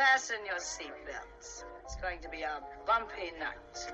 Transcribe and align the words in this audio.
Fasten 0.00 0.40
your 0.46 0.56
seatbelts. 0.56 1.64
It's 1.84 1.96
going 1.96 2.20
to 2.22 2.28
be 2.30 2.40
a 2.40 2.62
bumpy 2.86 3.36
night. 3.38 3.92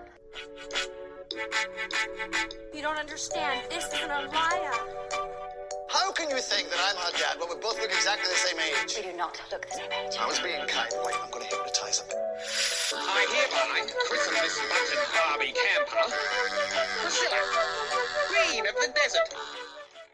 You 2.72 2.80
don't 2.80 2.96
understand. 2.96 3.62
This 3.68 3.86
is 3.86 3.94
an 4.04 4.10
Alaya. 4.10 4.70
How 5.90 6.12
can 6.12 6.30
you 6.30 6.38
think 6.38 6.70
that 6.70 6.78
I'm 6.78 6.96
her 7.02 7.18
dad 7.18 7.40
when 7.40 7.48
we 7.48 7.56
both 7.60 7.80
look 7.80 7.90
exactly 7.90 8.28
the 8.30 8.38
same 8.38 8.60
age? 8.60 8.94
We 8.96 9.10
do 9.10 9.16
not 9.16 9.42
look 9.50 9.66
the 9.66 9.74
same 9.74 9.90
age. 9.90 10.16
I 10.20 10.26
was 10.28 10.38
being 10.38 10.64
kind. 10.68 10.94
Wait, 11.04 11.16
I'm 11.20 11.28
going 11.32 11.44
to 11.44 11.56
hypnotize 11.56 11.98
him. 11.98 12.06
I 12.94 13.26
hereby 13.34 13.90
christen 14.06 14.34
this 14.34 14.60
button 14.62 15.02
Barbie 15.10 15.54
camper 15.58 16.06
Priscilla, 17.02 17.40
Queen 18.30 18.64
of 18.64 18.74
the 18.76 18.92
Desert. 18.94 19.34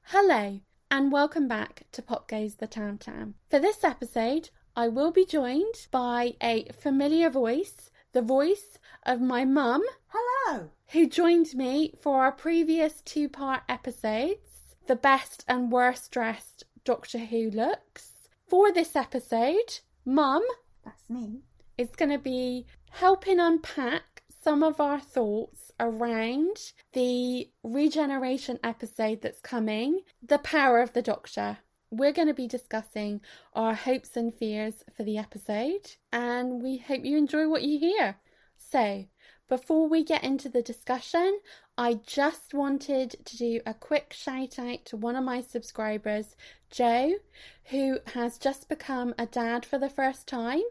Hello, 0.04 0.60
and 0.90 1.12
welcome 1.12 1.48
back 1.48 1.82
to 1.92 2.00
Pop 2.00 2.28
Goes 2.28 2.54
the 2.54 2.66
Tam 2.66 2.96
Tam. 2.96 3.34
For 3.50 3.58
this 3.58 3.84
episode, 3.84 4.48
I 4.74 4.88
will 4.88 5.10
be 5.10 5.26
joined 5.26 5.86
by 5.90 6.34
a 6.42 6.64
familiar 6.72 7.28
voice, 7.28 7.90
the 8.12 8.22
voice 8.22 8.78
of 9.04 9.20
my 9.20 9.44
mum, 9.44 9.82
Hello. 10.08 10.70
who 10.92 11.06
joined 11.06 11.54
me 11.54 11.92
for 12.00 12.22
our 12.24 12.32
previous 12.32 13.02
two 13.02 13.28
part 13.28 13.62
episodes 13.68 14.74
The 14.86 14.96
Best 14.96 15.44
and 15.46 15.70
Worst 15.70 16.10
Dressed 16.10 16.64
Doctor 16.84 17.18
Who 17.18 17.50
Looks. 17.50 18.12
For 18.48 18.72
this 18.72 18.96
episode, 18.96 19.80
Mum 20.06 20.42
That's 20.84 21.08
me. 21.10 21.42
is 21.76 21.90
going 21.90 22.10
to 22.10 22.18
be 22.18 22.64
helping 22.92 23.40
unpack 23.40 24.22
some 24.42 24.62
of 24.62 24.80
our 24.80 25.00
thoughts 25.00 25.70
around 25.78 26.72
the 26.94 27.50
regeneration 27.62 28.58
episode 28.64 29.20
that's 29.20 29.40
coming, 29.40 30.00
The 30.26 30.38
Power 30.38 30.80
of 30.80 30.94
the 30.94 31.02
Doctor. 31.02 31.58
We're 31.92 32.12
going 32.12 32.28
to 32.28 32.34
be 32.34 32.48
discussing 32.48 33.20
our 33.52 33.74
hopes 33.74 34.16
and 34.16 34.32
fears 34.32 34.82
for 34.96 35.02
the 35.02 35.18
episode, 35.18 35.94
and 36.10 36.62
we 36.62 36.78
hope 36.78 37.04
you 37.04 37.18
enjoy 37.18 37.50
what 37.50 37.64
you 37.64 37.78
hear. 37.78 38.16
So, 38.56 39.04
before 39.46 39.90
we 39.90 40.02
get 40.02 40.24
into 40.24 40.48
the 40.48 40.62
discussion, 40.62 41.38
I 41.76 42.00
just 42.06 42.54
wanted 42.54 43.16
to 43.26 43.36
do 43.36 43.60
a 43.66 43.74
quick 43.74 44.14
shout 44.14 44.58
out 44.58 44.86
to 44.86 44.96
one 44.96 45.16
of 45.16 45.24
my 45.24 45.42
subscribers, 45.42 46.34
Joe, 46.70 47.16
who 47.64 47.98
has 48.14 48.38
just 48.38 48.70
become 48.70 49.14
a 49.18 49.26
dad 49.26 49.66
for 49.66 49.78
the 49.78 49.90
first 49.90 50.26
time. 50.26 50.62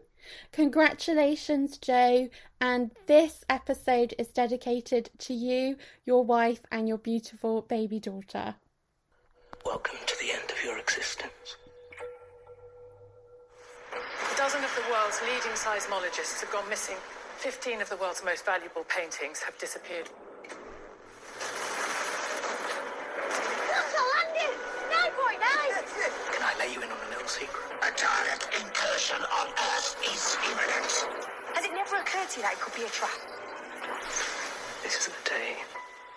Congratulations, 0.50 1.78
Joe, 1.78 2.30
and 2.60 2.90
this 3.06 3.44
episode 3.48 4.12
is 4.18 4.26
dedicated 4.26 5.10
to 5.18 5.34
you, 5.34 5.76
your 6.04 6.24
wife, 6.24 6.62
and 6.72 6.88
your 6.88 6.98
beautiful 6.98 7.62
baby 7.62 8.00
daughter. 8.00 8.56
Welcome 9.64 9.98
to 10.06 10.16
the 10.18 10.32
end 10.32 10.50
of 10.50 10.62
your 10.64 10.78
existence. 10.78 11.56
A 13.92 14.36
dozen 14.36 14.64
of 14.64 14.74
the 14.74 14.82
world's 14.90 15.20
leading 15.22 15.54
seismologists 15.54 16.40
have 16.40 16.50
gone 16.50 16.68
missing. 16.68 16.96
Fifteen 17.38 17.80
of 17.80 17.88
the 17.88 17.96
world's 17.96 18.24
most 18.24 18.44
valuable 18.44 18.84
paintings 18.88 19.40
have 19.40 19.56
disappeared. 19.58 20.08
Can 26.32 26.42
I 26.42 26.54
let 26.58 26.74
you 26.74 26.82
in 26.82 26.90
on 26.90 26.96
a 27.06 27.10
little 27.10 27.28
secret? 27.28 27.62
A 27.82 27.90
target 27.94 28.48
incursion 28.60 29.16
on 29.16 29.46
Earth 29.46 29.96
is 30.02 30.36
imminent. 30.42 31.06
Has 31.54 31.64
it 31.64 31.72
never 31.72 31.96
occurred 31.96 32.28
to 32.30 32.36
you 32.38 32.42
that 32.42 32.54
it 32.54 32.60
could 32.60 32.74
be 32.74 32.82
a 32.82 32.90
trap? 32.90 33.20
This 34.82 34.96
is 34.98 35.06
the 35.06 35.30
day 35.30 35.56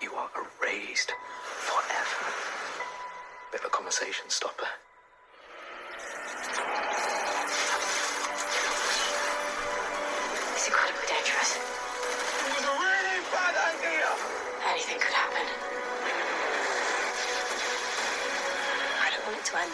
you 0.02 0.14
are 0.14 0.30
erased 0.34 1.14
forever. 1.62 2.65
Bit 3.56 3.64
of 3.64 3.68
a 3.68 3.70
conversation 3.70 4.26
stopper. 4.28 4.68
It's 10.56 10.68
incredibly 10.68 11.08
dangerous. 11.08 11.52
This 11.56 12.60
is 12.60 12.66
a 12.66 12.76
really 12.84 13.24
bad 13.32 13.56
idea. 13.56 14.12
Anything 14.68 15.00
could 15.00 15.14
happen. 15.14 15.48
I 19.00 19.10
don't 19.16 19.24
want 19.26 19.40
it 19.40 19.46
to 19.46 19.58
end. 19.58 19.72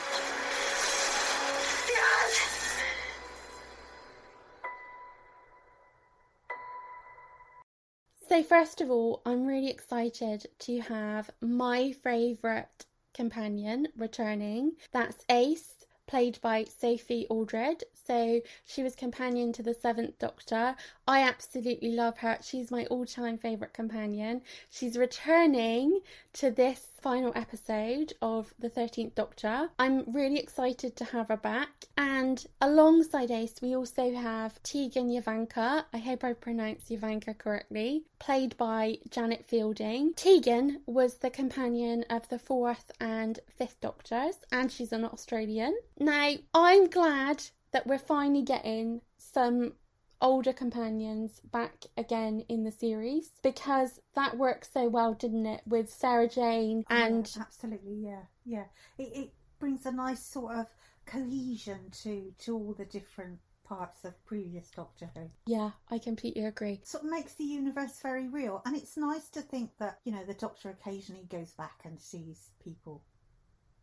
So, 8.30 8.44
first 8.44 8.80
of 8.82 8.92
all, 8.92 9.24
I'm 9.26 9.48
really 9.48 9.72
excited 9.72 10.46
to 10.60 10.82
have 10.82 11.32
my 11.42 11.94
favourite 11.94 12.86
companion 13.14 13.88
returning. 13.96 14.74
That's 14.92 15.26
Ace, 15.30 15.86
played 16.08 16.40
by 16.42 16.66
Sophie 16.66 17.28
Aldred. 17.30 17.84
So, 18.08 18.42
she 18.66 18.84
was 18.84 18.96
companion 18.96 19.54
to 19.54 19.64
the 19.64 19.74
Seventh 19.74 20.18
Doctor. 20.20 20.76
I 21.08 21.22
absolutely 21.22 21.92
love 21.92 22.18
her. 22.20 22.38
She's 22.42 22.72
my 22.72 22.86
all 22.86 23.06
time 23.06 23.38
favourite 23.38 23.74
companion. 23.74 24.42
She's 24.70 24.98
returning 24.98 26.02
to 26.34 26.52
this 26.52 26.88
final 27.02 27.32
episode 27.36 28.14
of 28.22 28.54
the 28.60 28.70
13th 28.70 29.16
Doctor. 29.16 29.70
I'm 29.80 30.04
really 30.12 30.38
excited 30.38 30.96
to 30.98 31.06
have 31.06 31.30
her 31.30 31.38
back. 31.38 31.70
And 31.98 32.46
alongside 32.62 33.32
Ace, 33.32 33.56
we 33.62 33.76
also 33.76 34.14
have 34.14 34.62
Tegan 34.64 35.10
Jovanka. 35.10 35.86
I 35.94 35.98
hope 35.98 36.24
I 36.24 36.34
pronounced 36.34 36.90
Jovanka 36.90 37.38
correctly, 37.38 38.04
played 38.20 38.56
by 38.58 38.98
Janet 39.10 39.46
Fielding. 39.46 40.14
Tegan 40.14 40.82
was 40.86 41.16
the 41.16 41.30
companion 41.30 42.06
of 42.10 42.28
the 42.30 42.40
fourth 42.40 42.92
and 43.00 43.40
fifth 43.58 43.82
Doctors, 43.82 44.36
and 44.52 44.72
she's 44.72 44.92
an 44.92 45.06
Australian. 45.06 45.76
Now, 46.00 46.34
I'm 46.54 46.88
glad 46.88 47.44
that 47.72 47.88
we're 47.88 47.98
finally 47.98 48.44
getting 48.44 49.02
some 49.18 49.74
older 50.22 50.54
companions 50.54 51.40
back 51.52 51.86
again 51.98 52.44
in 52.48 52.64
the 52.64 52.72
series 52.72 53.32
because 53.42 54.00
that 54.14 54.38
worked 54.38 54.72
so 54.72 54.88
well, 54.88 55.14
didn't 55.14 55.46
it, 55.46 55.62
with 55.66 55.92
Sarah 55.92 56.28
Jane 56.28 56.84
and 56.90 57.32
Yeah, 57.36 57.42
absolutely, 57.42 57.96
yeah, 57.96 58.24
yeah. 58.46 58.66
It, 58.98 59.12
it 59.16 59.34
brings 59.60 59.86
a 59.86 59.92
nice 59.92 60.24
sort 60.24 60.56
of 60.56 60.68
cohesion 61.06 61.80
to 62.04 62.34
to 62.40 62.56
all 62.56 62.74
the 62.78 62.86
different 62.86 63.40
parts 63.64 64.04
of 64.06 64.26
previous 64.26 64.70
Doctor 64.70 65.10
Who. 65.16 65.30
yeah, 65.46 65.72
I 65.90 65.98
completely 65.98 66.44
agree. 66.46 66.82
Sort 66.84 67.04
of 67.04 67.10
makes 67.10 67.34
the 67.34 67.44
universe 67.44 68.00
very 68.02 68.28
real, 68.28 68.62
and 68.66 68.76
it's 68.76 68.98
nice 68.98 69.30
to 69.30 69.42
think 69.42 69.72
that 69.80 70.00
you 70.04 70.12
know 70.12 70.26
the 70.26 70.34
Doctor 70.34 70.70
occasionally 70.70 71.26
goes 71.30 71.52
back 71.52 71.80
and 71.86 72.00
sees 72.00 72.50
people 72.64 73.02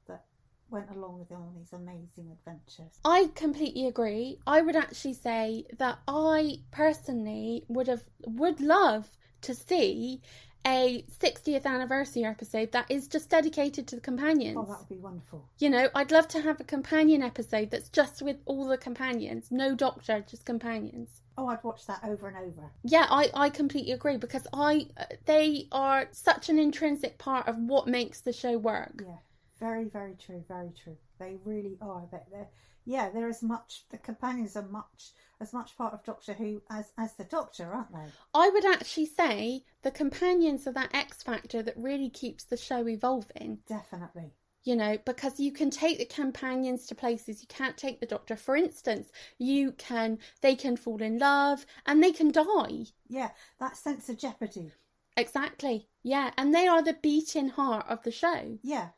that 0.07 0.25
went 0.71 0.91
along 0.91 1.19
with 1.19 1.29
him 1.29 1.43
on 1.43 1.55
these 1.57 1.73
amazing 1.73 2.31
adventures. 2.33 2.99
I 3.05 3.31
completely 3.35 3.87
agree. 3.87 4.39
I 4.47 4.61
would 4.61 4.77
actually 4.77 5.15
say 5.15 5.65
that 5.79 5.99
I 6.07 6.61
personally 6.71 7.65
would 7.69 7.89
have 7.89 8.05
would 8.27 8.61
love 8.61 9.09
to 9.43 9.55
see 9.55 10.21
a 10.67 11.05
60th 11.23 11.65
anniversary 11.65 12.25
episode 12.25 12.73
that 12.73 12.91
is 12.91 13.09
just 13.09 13.31
dedicated 13.31 13.87
to 13.89 13.97
the 13.97 14.03
companions. 14.03 14.59
Oh, 14.59 14.67
that 14.67 14.79
would 14.81 14.89
be 14.89 14.99
wonderful. 14.99 15.49
You 15.59 15.71
know, 15.71 15.89
I'd 15.95 16.11
love 16.11 16.29
to 16.29 16.41
have 16.41 16.61
a 16.61 16.65
companion 16.65 17.23
episode 17.23 17.71
that's 17.71 17.89
just 17.89 18.21
with 18.23 18.37
all 18.45 18.67
the 18.67 18.77
companions, 18.77 19.51
no 19.51 19.75
doctor, 19.75 20.25
just 20.29 20.45
companions. 20.45 21.23
Oh, 21.39 21.47
I'd 21.47 21.63
watch 21.63 21.87
that 21.87 22.01
over 22.05 22.29
and 22.29 22.37
over. 22.37 22.71
Yeah, 22.83 23.07
I, 23.09 23.31
I 23.33 23.51
completely 23.51 23.93
agree 23.93 24.17
because 24.17 24.47
I 24.53 24.89
uh, 24.97 25.05
they 25.25 25.69
are 25.73 26.09
such 26.11 26.49
an 26.49 26.59
intrinsic 26.59 27.17
part 27.19 27.47
of 27.49 27.57
what 27.57 27.87
makes 27.87 28.21
the 28.21 28.33
show 28.33 28.59
work. 28.59 29.05
Yeah, 29.07 29.17
very, 29.59 29.85
very 29.85 30.15
true, 30.15 30.45
very 30.49 30.71
true. 30.83 30.97
They 31.19 31.37
really 31.45 31.77
are. 31.81 32.07
They, 32.11 32.21
they're, 32.31 32.49
yeah, 32.85 33.11
they're 33.11 33.29
as 33.29 33.43
much. 33.43 33.85
The 33.91 33.99
companions 33.99 34.57
are 34.57 34.67
much 34.69 35.13
as 35.41 35.53
much 35.53 35.77
part 35.77 35.95
of 35.95 36.05
Doctor 36.05 36.33
Who 36.33 36.63
as 36.71 36.93
as 36.97 37.15
the 37.15 37.25
Doctor, 37.25 37.73
aren't 37.73 37.93
they? 37.93 38.11
I 38.35 38.49
would 38.49 38.65
actually 38.65 39.07
say 39.07 39.65
the 39.83 39.91
companions 39.91 40.67
are 40.67 40.73
that 40.73 40.95
X 40.95 41.23
factor 41.23 41.63
that 41.63 41.77
really 41.77 42.11
keeps 42.11 42.45
the 42.45 42.57
show 42.57 42.89
evolving. 42.89 43.59
Definitely. 43.69 44.33
You 44.65 44.77
know, 44.77 44.99
because 45.07 45.41
you 45.41 45.53
can 45.53 45.71
take 45.71 45.99
the 45.99 46.05
companions 46.05 46.87
to 46.87 46.95
places 46.95 47.41
you 47.41 47.47
can't 47.49 47.77
take 47.77 48.01
the 48.01 48.07
doctor. 48.07 48.37
For 48.37 48.57
instance, 48.57 49.11
you 49.39 49.73
can 49.73 50.19
they 50.41 50.57
can 50.57 50.77
fall 50.77 51.01
in 51.01 51.19
love 51.19 51.65
and 51.87 52.03
they 52.03 52.13
can 52.13 52.31
die. 52.33 52.87
Yeah, 53.09 53.31
that 53.61 53.77
sense 53.77 54.09
of 54.09 54.19
jeopardy. 54.19 54.73
Exactly. 55.17 55.89
Yeah, 56.03 56.33
and 56.37 56.55
they 56.55 56.67
are 56.67 56.83
the 56.83 56.97
beating 57.03 57.49
heart 57.49 57.87
of 57.89 58.03
the 58.03 58.13
show. 58.13 58.59
Yeah, 58.63 58.91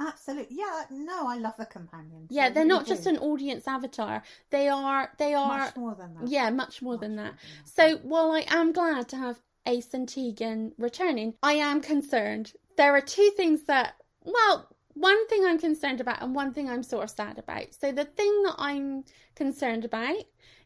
absolutely. 0.00 0.56
Yeah, 0.56 0.84
no, 0.90 1.28
I 1.28 1.36
love 1.38 1.54
the 1.58 1.66
companions. 1.66 2.28
Yeah, 2.30 2.46
I 2.46 2.50
they're 2.50 2.64
really 2.64 2.68
not 2.68 2.86
just 2.86 3.06
an 3.06 3.18
audience 3.18 3.66
avatar. 3.66 4.22
They 4.50 4.68
are 4.68 5.10
they 5.18 5.34
are 5.34 5.58
much 5.58 5.76
more 5.76 5.94
than 5.94 6.14
that. 6.14 6.28
Yeah, 6.28 6.50
much 6.50 6.82
more 6.82 6.96
than 6.96 7.16
that. 7.16 7.22
more 7.24 7.34
than 7.34 7.64
So 7.64 7.96
while 8.02 8.32
I 8.32 8.44
am 8.48 8.72
glad 8.72 9.08
to 9.08 9.16
have 9.16 9.40
Ace 9.66 9.92
and 9.94 10.08
Tegan 10.08 10.72
returning, 10.78 11.34
I 11.42 11.54
am 11.54 11.80
concerned. 11.80 12.52
There 12.76 12.94
are 12.94 13.00
two 13.00 13.30
things 13.36 13.64
that, 13.64 13.94
well, 14.22 14.68
one 14.94 15.26
thing 15.28 15.44
I'm 15.44 15.58
concerned 15.58 16.00
about 16.00 16.22
and 16.22 16.34
one 16.34 16.52
thing 16.52 16.70
I'm 16.70 16.82
sort 16.82 17.04
of 17.04 17.10
sad 17.10 17.38
about. 17.38 17.74
So 17.78 17.92
the 17.92 18.04
thing 18.04 18.42
that 18.44 18.54
I'm 18.58 19.04
concerned 19.34 19.84
about 19.84 20.24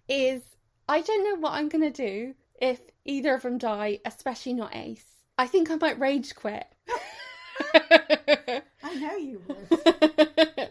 is 0.09 0.43
I 0.89 1.01
don't 1.01 1.25
know 1.25 1.41
what 1.41 1.53
I'm 1.53 1.69
going 1.69 1.91
to 1.91 1.91
do 1.91 2.35
if 2.61 2.81
either 3.05 3.35
of 3.35 3.43
them 3.43 3.59
die, 3.59 4.01
especially 4.05 4.55
not 4.55 4.75
Ace. 4.75 5.05
I 5.39 5.47
think 5.47 5.71
I 5.71 5.77
might 5.77 5.99
rage 5.99 6.35
quit. 6.35 6.67
I 8.83 8.95
know 8.95 9.17
you 9.17 9.43
would. 9.47 9.69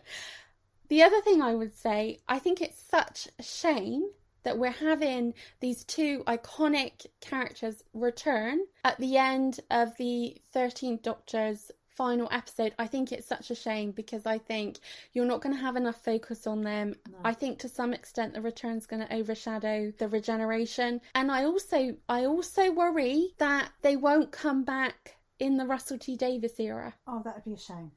the 0.89 1.03
other 1.03 1.21
thing 1.21 1.41
I 1.41 1.55
would 1.55 1.75
say, 1.77 2.19
I 2.27 2.39
think 2.39 2.61
it's 2.61 2.81
such 2.89 3.27
a 3.37 3.43
shame 3.43 4.09
that 4.43 4.57
we're 4.57 4.71
having 4.71 5.33
these 5.59 5.83
two 5.83 6.23
iconic 6.25 7.05
characters 7.21 7.83
return 7.93 8.59
at 8.83 8.97
the 8.97 9.17
end 9.17 9.59
of 9.69 9.95
the 9.97 10.37
13th 10.55 11.01
Doctor's 11.01 11.71
final 11.99 12.29
episode. 12.31 12.73
I 12.79 12.87
think 12.87 13.11
it's 13.11 13.27
such 13.27 13.51
a 13.51 13.55
shame 13.55 13.91
because 13.91 14.25
I 14.25 14.37
think 14.37 14.79
you're 15.11 15.25
not 15.25 15.41
going 15.41 15.53
to 15.53 15.61
have 15.61 15.75
enough 15.75 16.01
focus 16.01 16.47
on 16.47 16.61
them. 16.61 16.95
I 17.25 17.33
think 17.33 17.59
to 17.59 17.67
some 17.67 17.93
extent 17.93 18.33
the 18.33 18.41
return's 18.41 18.85
going 18.85 19.05
to 19.05 19.13
overshadow 19.13 19.91
the 19.97 20.07
regeneration. 20.07 21.01
And 21.13 21.29
I 21.29 21.43
also 21.43 21.97
I 22.07 22.23
also 22.23 22.71
worry 22.71 23.33
that 23.37 23.73
they 23.81 23.97
won't 23.97 24.31
come 24.31 24.63
back 24.63 25.17
in 25.39 25.57
the 25.57 25.65
Russell 25.65 25.97
T 25.97 26.15
Davies 26.15 26.59
era. 26.59 26.95
Oh, 27.07 27.21
that 27.23 27.35
would 27.35 27.45
be 27.45 27.53
a 27.53 27.57
shame. 27.57 27.91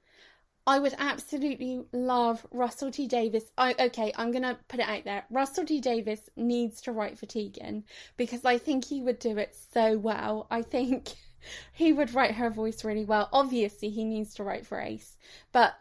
I 0.67 0.79
would 0.79 0.94
absolutely 0.97 1.85
love 1.93 2.47
Russell 2.53 2.93
T 2.93 3.09
Davies. 3.09 3.50
I 3.59 3.75
okay, 3.79 4.12
I'm 4.17 4.31
gonna 4.31 4.59
put 4.69 4.81
it 4.81 4.89
out 4.89 5.05
there. 5.05 5.25
Russell 5.29 5.65
T 5.65 5.81
Davies 5.81 6.31
needs 6.37 6.81
to 6.83 6.93
write 6.93 7.19
for 7.19 7.27
Tegan 7.27 7.85
because 8.17 8.44
I 8.44 8.59
think 8.59 8.85
he 8.85 9.03
would 9.03 9.19
do 9.19 9.39
it 9.39 9.56
so 9.73 9.99
well. 9.99 10.47
I 10.50 10.62
think 10.62 11.15
he 11.73 11.93
would 11.93 12.15
write 12.15 12.37
her 12.37 12.49
voice 12.49 12.85
really 12.85 13.05
well. 13.05 13.29
Obviously, 13.33 13.91
he 13.91 14.05
needs 14.05 14.35
to 14.35 14.45
write 14.45 14.65
for 14.65 14.81
Ace, 14.81 15.17
but 15.50 15.75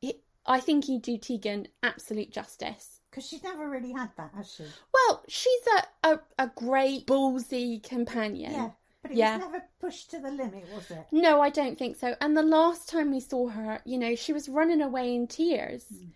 he, 0.00 0.22
I 0.46 0.60
think 0.60 0.86
he'd 0.86 1.02
do 1.02 1.18
Tegan 1.18 1.68
absolute 1.82 2.30
justice. 2.30 3.00
Because 3.10 3.28
she's 3.28 3.42
never 3.42 3.68
really 3.68 3.92
had 3.92 4.10
that, 4.16 4.32
has 4.34 4.50
she? 4.50 4.64
Well, 4.94 5.24
she's 5.28 5.62
a 5.76 6.08
a, 6.08 6.20
a 6.38 6.50
great 6.54 7.06
ballsy 7.06 7.82
companion. 7.82 8.52
Yeah. 8.52 8.70
But 9.06 9.12
it 9.12 9.18
Yeah. 9.18 9.36
was 9.36 9.46
never 9.46 9.64
pushed 9.78 10.10
to 10.10 10.18
the 10.18 10.30
limit, 10.30 10.64
was 10.74 10.90
it? 10.90 11.06
No, 11.12 11.40
I 11.40 11.50
don't 11.50 11.78
think 11.78 11.96
so. 11.96 12.16
And 12.20 12.36
the 12.36 12.42
last 12.42 12.88
time 12.88 13.10
we 13.10 13.20
saw 13.20 13.48
her, 13.48 13.80
you 13.84 13.98
know, 13.98 14.14
she 14.14 14.32
was 14.32 14.48
running 14.48 14.82
away 14.82 15.14
in 15.14 15.26
tears. 15.26 15.86
Hmm. 15.88 16.06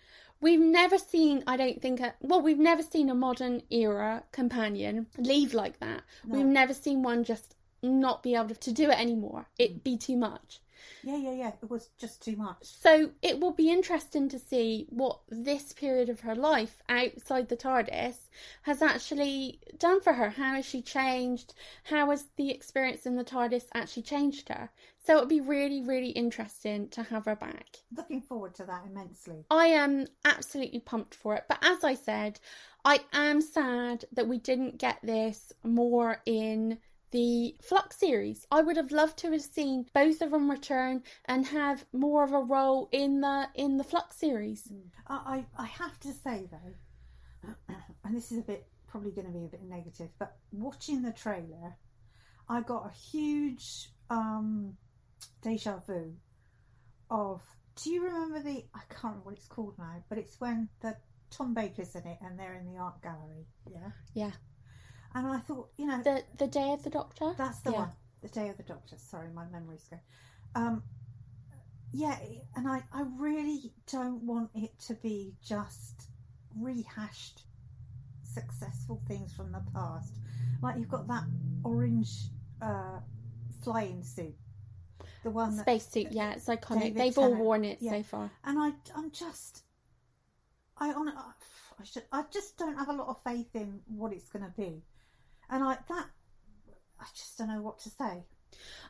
We've 0.41 0.61
never 0.61 0.97
seen, 0.99 1.45
I 1.47 1.57
don't 1.57 1.83
think, 1.83 2.01
a, 2.01 2.15
well, 2.21 2.41
we've 2.41 2.59
never 2.59 2.83
seen 2.83 3.11
a 3.11 3.15
modern 3.15 3.63
era 3.71 4.25
companion 4.33 5.07
leave 5.19 5.53
like 5.53 5.79
that. 5.81 6.03
We've 6.27 6.47
never 6.47 6.73
seen 6.73 7.03
one 7.03 7.25
just 7.25 7.55
not 7.83 8.23
be 8.23 8.35
able 8.35 8.55
to 8.55 8.73
do 8.73 8.91
it 8.91 8.99
anymore. 8.99 9.47
It'd 9.59 9.77
hmm. 9.77 9.83
be 9.83 9.97
too 9.97 10.17
much. 10.17 10.61
Yeah, 11.03 11.17
yeah, 11.17 11.33
yeah. 11.33 11.53
It 11.63 11.71
was 11.71 11.89
just 11.99 12.23
too 12.23 12.37
much. 12.37 12.59
So 12.63 13.11
it 13.23 13.41
will 13.41 13.53
be 13.53 13.71
interesting 13.71 14.29
to 14.29 14.39
see 14.39 14.87
what 14.91 15.21
this 15.29 15.73
period 15.73 16.09
of 16.09 16.21
her 16.21 16.35
life 16.35 16.83
outside 16.89 17.49
the 17.49 17.57
TARDIS 17.57 18.17
has 18.63 18.83
actually 18.83 19.61
done 19.79 20.01
for 20.01 20.13
her. 20.13 20.31
How 20.31 20.55
has 20.55 20.67
she 20.67 20.83
changed? 20.83 21.55
How 21.85 22.11
has 22.11 22.27
the 22.37 22.51
experience 22.51 23.07
in 23.07 23.17
the 23.17 23.25
TARDIS 23.25 23.65
actually 23.75 24.03
changed 24.03 24.49
her? 24.49 24.71
So 25.05 25.15
it'll 25.17 25.27
be 25.27 25.41
really, 25.41 25.83
really 25.83 26.11
interesting 26.11 26.89
to 26.91 27.03
have 27.05 27.25
her 27.25 27.37
back. 27.37 27.79
Looking 27.97 28.21
forward 28.21 28.55
to 28.57 28.65
that 28.65 28.85
immensely. 28.87 29.47
I 29.51 29.67
am 29.69 30.07
absolutely 30.25 30.81
pumped 30.81 31.15
for 31.15 31.35
it. 31.35 31.45
But 31.49 31.59
as 31.63 31.83
I 31.83 31.95
said, 31.95 32.39
I 32.85 33.01
am 33.13 33.41
sad 33.41 34.05
that 34.13 34.29
we 34.29 34.39
didn't 34.39 34.79
get 34.79 34.99
this 35.03 35.53
more 35.63 36.21
in 36.27 36.79
the 37.11 37.57
Flux 37.63 37.99
series. 37.99 38.47
I 38.51 38.63
would 38.63 38.77
have 38.77 38.93
loved 38.93 39.19
to 39.19 39.33
have 39.33 39.43
seen 39.43 39.87
both 39.95 40.21
of 40.23 40.31
them 40.31 40.51
return 40.51 41.03
and 41.25 41.47
have 41.47 41.85
more 41.93 42.25
of 42.25 42.33
a 42.33 42.41
role 42.41 42.89
in 42.93 43.21
the 43.21 43.49
in 43.55 43.77
the 43.77 43.85
Flux 43.85 44.17
series. 44.17 44.71
I, 45.07 45.45
I, 45.59 45.63
I 45.63 45.67
have 45.67 45.99
to 46.01 46.13
say 46.13 46.49
though, 46.51 47.53
and 48.05 48.17
this 48.17 48.33
is 48.33 48.39
a 48.39 48.43
bit 48.43 48.67
probably 48.87 49.13
going 49.13 49.27
to 49.27 49.33
be 49.33 49.45
a 49.45 49.49
bit 49.49 49.63
negative, 49.63 50.11
but 50.19 50.37
watching 50.53 51.03
the 51.03 51.13
trailer, 51.13 51.77
I 52.49 52.61
got 52.61 52.91
a 52.91 52.99
huge 53.11 53.91
um, 54.09 54.77
deja 55.43 55.79
vu 55.87 56.15
of. 57.11 57.43
Do 57.83 57.91
you 57.91 58.05
remember 58.05 58.41
the? 58.41 58.65
I 58.75 58.81
can't 58.91 59.05
remember 59.05 59.27
what 59.27 59.35
it's 59.37 59.47
called 59.47 59.75
now, 59.79 60.05
but 60.09 60.19
it's 60.19 60.39
when 60.39 60.69
the 60.81 60.97
Tom 61.31 61.55
Baker's 61.55 61.95
in 61.95 62.07
it 62.07 62.19
and 62.21 62.39
they're 62.39 62.55
in 62.55 62.67
the 62.67 62.79
art 62.79 63.01
gallery. 63.03 63.47
Yeah, 63.71 63.91
Yeah. 64.15 64.33
And 65.15 65.27
I 65.27 65.39
thought, 65.39 65.69
you 65.77 65.87
know, 65.87 66.03
The 66.03 66.25
the 66.39 66.47
Day 66.47 66.73
of 66.73 66.83
the 66.83 66.91
Doctor. 66.91 67.35
that's 67.37 67.61
the 67.61 67.73
Yeah. 67.73 67.79
one. 67.79 67.93
The 68.23 68.29
Day 68.29 68.49
of 68.49 68.57
the 68.57 68.63
Doctor. 68.63 68.97
Sorry, 68.99 69.29
my 69.33 69.47
memory's 69.47 69.87
going. 69.89 70.03
Um, 70.55 70.83
yeah, 71.93 72.19
and 72.55 72.69
I, 72.69 72.83
I 72.93 73.03
really 73.19 73.73
don't 73.91 74.23
want 74.23 74.51
it 74.55 74.79
to 74.87 74.95
be 74.95 75.35
just 75.43 76.09
rehashed 76.59 77.43
successful 78.23 79.01
things 79.09 79.33
from 79.33 79.51
the 79.53 79.63
past. 79.75 80.15
Like 80.63 80.79
you've 80.79 80.89
got 80.89 81.09
that 81.09 81.25
orange 81.65 82.11
uh, 82.63 83.01
flying 83.63 84.03
suit, 84.05 84.35
the 85.25 85.31
one 85.31 85.57
that, 85.57 85.63
Spacesuit, 85.63 86.13
yeah, 86.13 86.33
it's 86.33 86.47
iconic. 86.47 86.81
David 86.81 86.97
They've 86.97 87.19
all 87.19 87.35
worn 87.35 87.65
it 87.65 87.79
yeah. 87.81 87.93
so 87.93 88.03
far. 88.03 88.31
and 88.45 88.59
I, 88.59 88.73
I'm 88.95 89.11
just, 89.11 89.65
I 90.79 90.93
on, 90.93 91.09
I 91.09 91.85
should, 91.85 92.05
I 92.13 92.25
just 92.31 92.57
don't 92.59 92.77
have 92.77 92.89
a 92.89 92.93
lot 92.93 93.09
of 93.09 93.17
faith 93.25 93.49
in 93.55 93.81
what 93.89 94.13
it's 94.13 94.29
going 94.29 94.45
to 94.45 94.53
be, 94.57 94.83
and 95.51 95.65
I 95.65 95.77
that, 95.89 96.07
I 97.01 97.07
just 97.15 97.39
don't 97.39 97.49
know 97.49 97.63
what 97.63 97.79
to 97.81 97.91
say. 97.91 98.25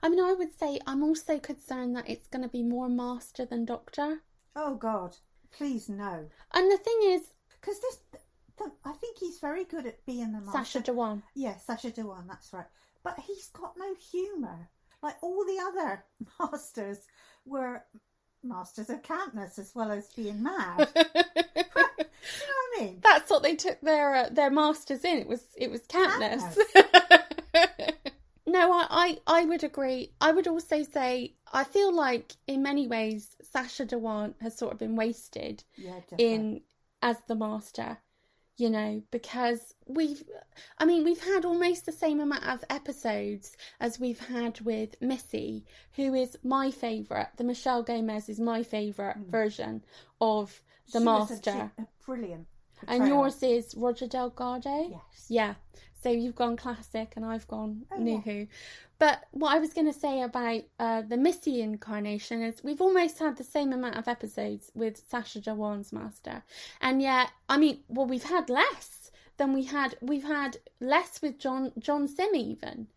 I 0.03 0.09
mean, 0.09 0.21
I 0.21 0.33
would 0.33 0.59
say 0.59 0.79
I'm 0.87 1.03
also 1.03 1.39
concerned 1.39 1.95
that 1.97 2.09
it's 2.09 2.27
going 2.29 2.43
to 2.43 2.49
be 2.49 2.62
more 2.62 2.89
Master 2.89 3.45
than 3.45 3.65
Doctor. 3.65 4.23
Oh 4.57 4.75
God, 4.75 5.17
please 5.53 5.89
no. 5.89 6.27
And 6.55 6.71
the 6.71 6.79
thing 6.79 6.99
is, 7.05 7.23
Because 7.61 7.81
this, 7.81 7.99
the, 8.59 8.73
I 8.85 8.93
think 8.93 9.19
he's 9.19 9.39
very 9.39 9.65
good 9.65 9.87
at 9.87 10.05
being 10.07 10.33
the 10.33 10.41
master. 10.41 10.81
Sacha 10.81 10.93
Dhawan. 10.93 11.23
Yeah, 11.35 11.57
Sacha 11.57 11.91
Dhawan, 11.91 12.27
that's 12.29 12.53
right. 12.53 12.67
But 13.03 13.19
he's 13.27 13.49
got 13.49 13.75
no 13.79 13.95
humour. 14.11 14.69
Like 15.03 15.17
all 15.23 15.45
the 15.45 15.59
other 15.62 16.05
masters 16.41 16.99
were 17.45 17.85
masters 18.43 18.91
of 18.91 19.03
campness 19.03 19.59
as 19.59 19.73
well 19.75 19.91
as 19.91 20.09
being 20.15 20.43
mad. 20.43 20.89
you 22.81 22.87
know 22.87 22.91
what 22.91 22.91
I 22.91 22.93
mean? 22.93 23.00
That's 23.03 23.31
what 23.31 23.43
they 23.43 23.56
took 23.56 23.81
their 23.81 24.15
uh, 24.15 24.29
their 24.31 24.50
masters 24.50 25.05
in. 25.05 25.19
It 25.19 25.27
was 25.29 25.43
it 25.56 25.71
was 25.71 25.82
Katniss. 25.82 26.56
no, 28.47 28.73
I, 28.73 28.87
I 28.91 29.19
I 29.27 29.44
would 29.44 29.65
agree. 29.65 30.12
I 30.21 30.32
would 30.32 30.47
also 30.49 30.82
say 30.82 31.35
I 31.53 31.65
feel 31.65 31.93
like 31.94 32.32
in 32.47 32.62
many 32.62 32.87
ways 32.87 33.37
Sacha 33.43 33.87
Dhawan 33.87 34.35
has 34.41 34.56
sort 34.56 34.73
of 34.73 34.79
been 34.79 34.97
wasted 34.97 35.65
Yeah, 35.77 36.00
in 36.19 36.62
as 37.03 37.17
the 37.27 37.35
master. 37.35 37.99
You 38.56 38.69
know, 38.69 39.03
because 39.11 39.75
we've, 39.87 40.23
I 40.79 40.85
mean, 40.85 41.03
we've 41.03 41.25
had 41.25 41.47
almost 41.47 41.87
the 41.87 41.93
same 41.93 42.21
amount 42.21 42.47
of 42.47 42.62
episodes 42.69 43.56
as 43.81 43.99
we've 43.99 44.21
had 44.21 44.61
with 44.61 45.00
Missy, 45.00 45.65
who 45.97 46.12
is 46.12 46.37
my 46.44 46.71
favourite. 46.71 47.35
The 47.38 47.44
Michelle 47.44 47.83
Gomez 47.83 48.29
is 48.29 48.38
my 48.38 48.62
favourite 48.62 49.17
version 49.17 49.83
of 50.21 50.62
the. 50.93 50.99
She 51.00 51.05
was 51.06 51.31
a 51.31 51.35
master. 51.35 51.71
a 51.79 51.87
brilliant. 52.05 52.49
And 52.88 53.06
yours 53.06 53.43
is 53.43 53.75
Roger 53.77 54.06
Delgado? 54.06 54.88
Yes. 54.91 55.27
Yeah. 55.29 55.55
So 56.03 56.09
you've 56.09 56.35
gone 56.35 56.56
classic 56.56 57.12
and 57.16 57.25
I've 57.25 57.47
gone 57.47 57.83
Oh, 57.93 57.99
new 57.99 58.14
yeah. 58.14 58.21
who. 58.21 58.47
But 58.99 59.25
what 59.33 59.55
I 59.55 59.59
was 59.59 59.73
going 59.73 59.87
to 59.90 59.99
say 59.99 60.23
about 60.23 60.62
uh, 60.78 61.02
the 61.02 61.16
Missy 61.16 61.62
incarnation 61.62 62.43
is 62.43 62.62
we've 62.62 62.81
almost 62.83 63.19
had 63.19 63.37
the 63.37 63.45
same 63.45 63.73
amount 63.73 63.97
of 63.97 64.09
episodes 64.09 64.71
with 64.75 65.02
Sacha 65.09 65.40
Dhawan's 65.40 65.93
master. 65.93 66.43
And 66.81 67.00
yet, 67.00 67.31
I 67.49 67.57
mean, 67.59 67.81
well, 67.88 68.07
we've 68.07 68.25
had 68.25 68.50
less 68.50 69.11
than 69.38 69.52
we 69.55 69.64
had. 69.64 69.97
We've 70.02 70.25
had 70.25 70.59
less 70.81 71.23
with 71.23 71.38
John 71.38 71.73
John 71.78 72.09
Simm 72.09 72.35
even. 72.35 72.88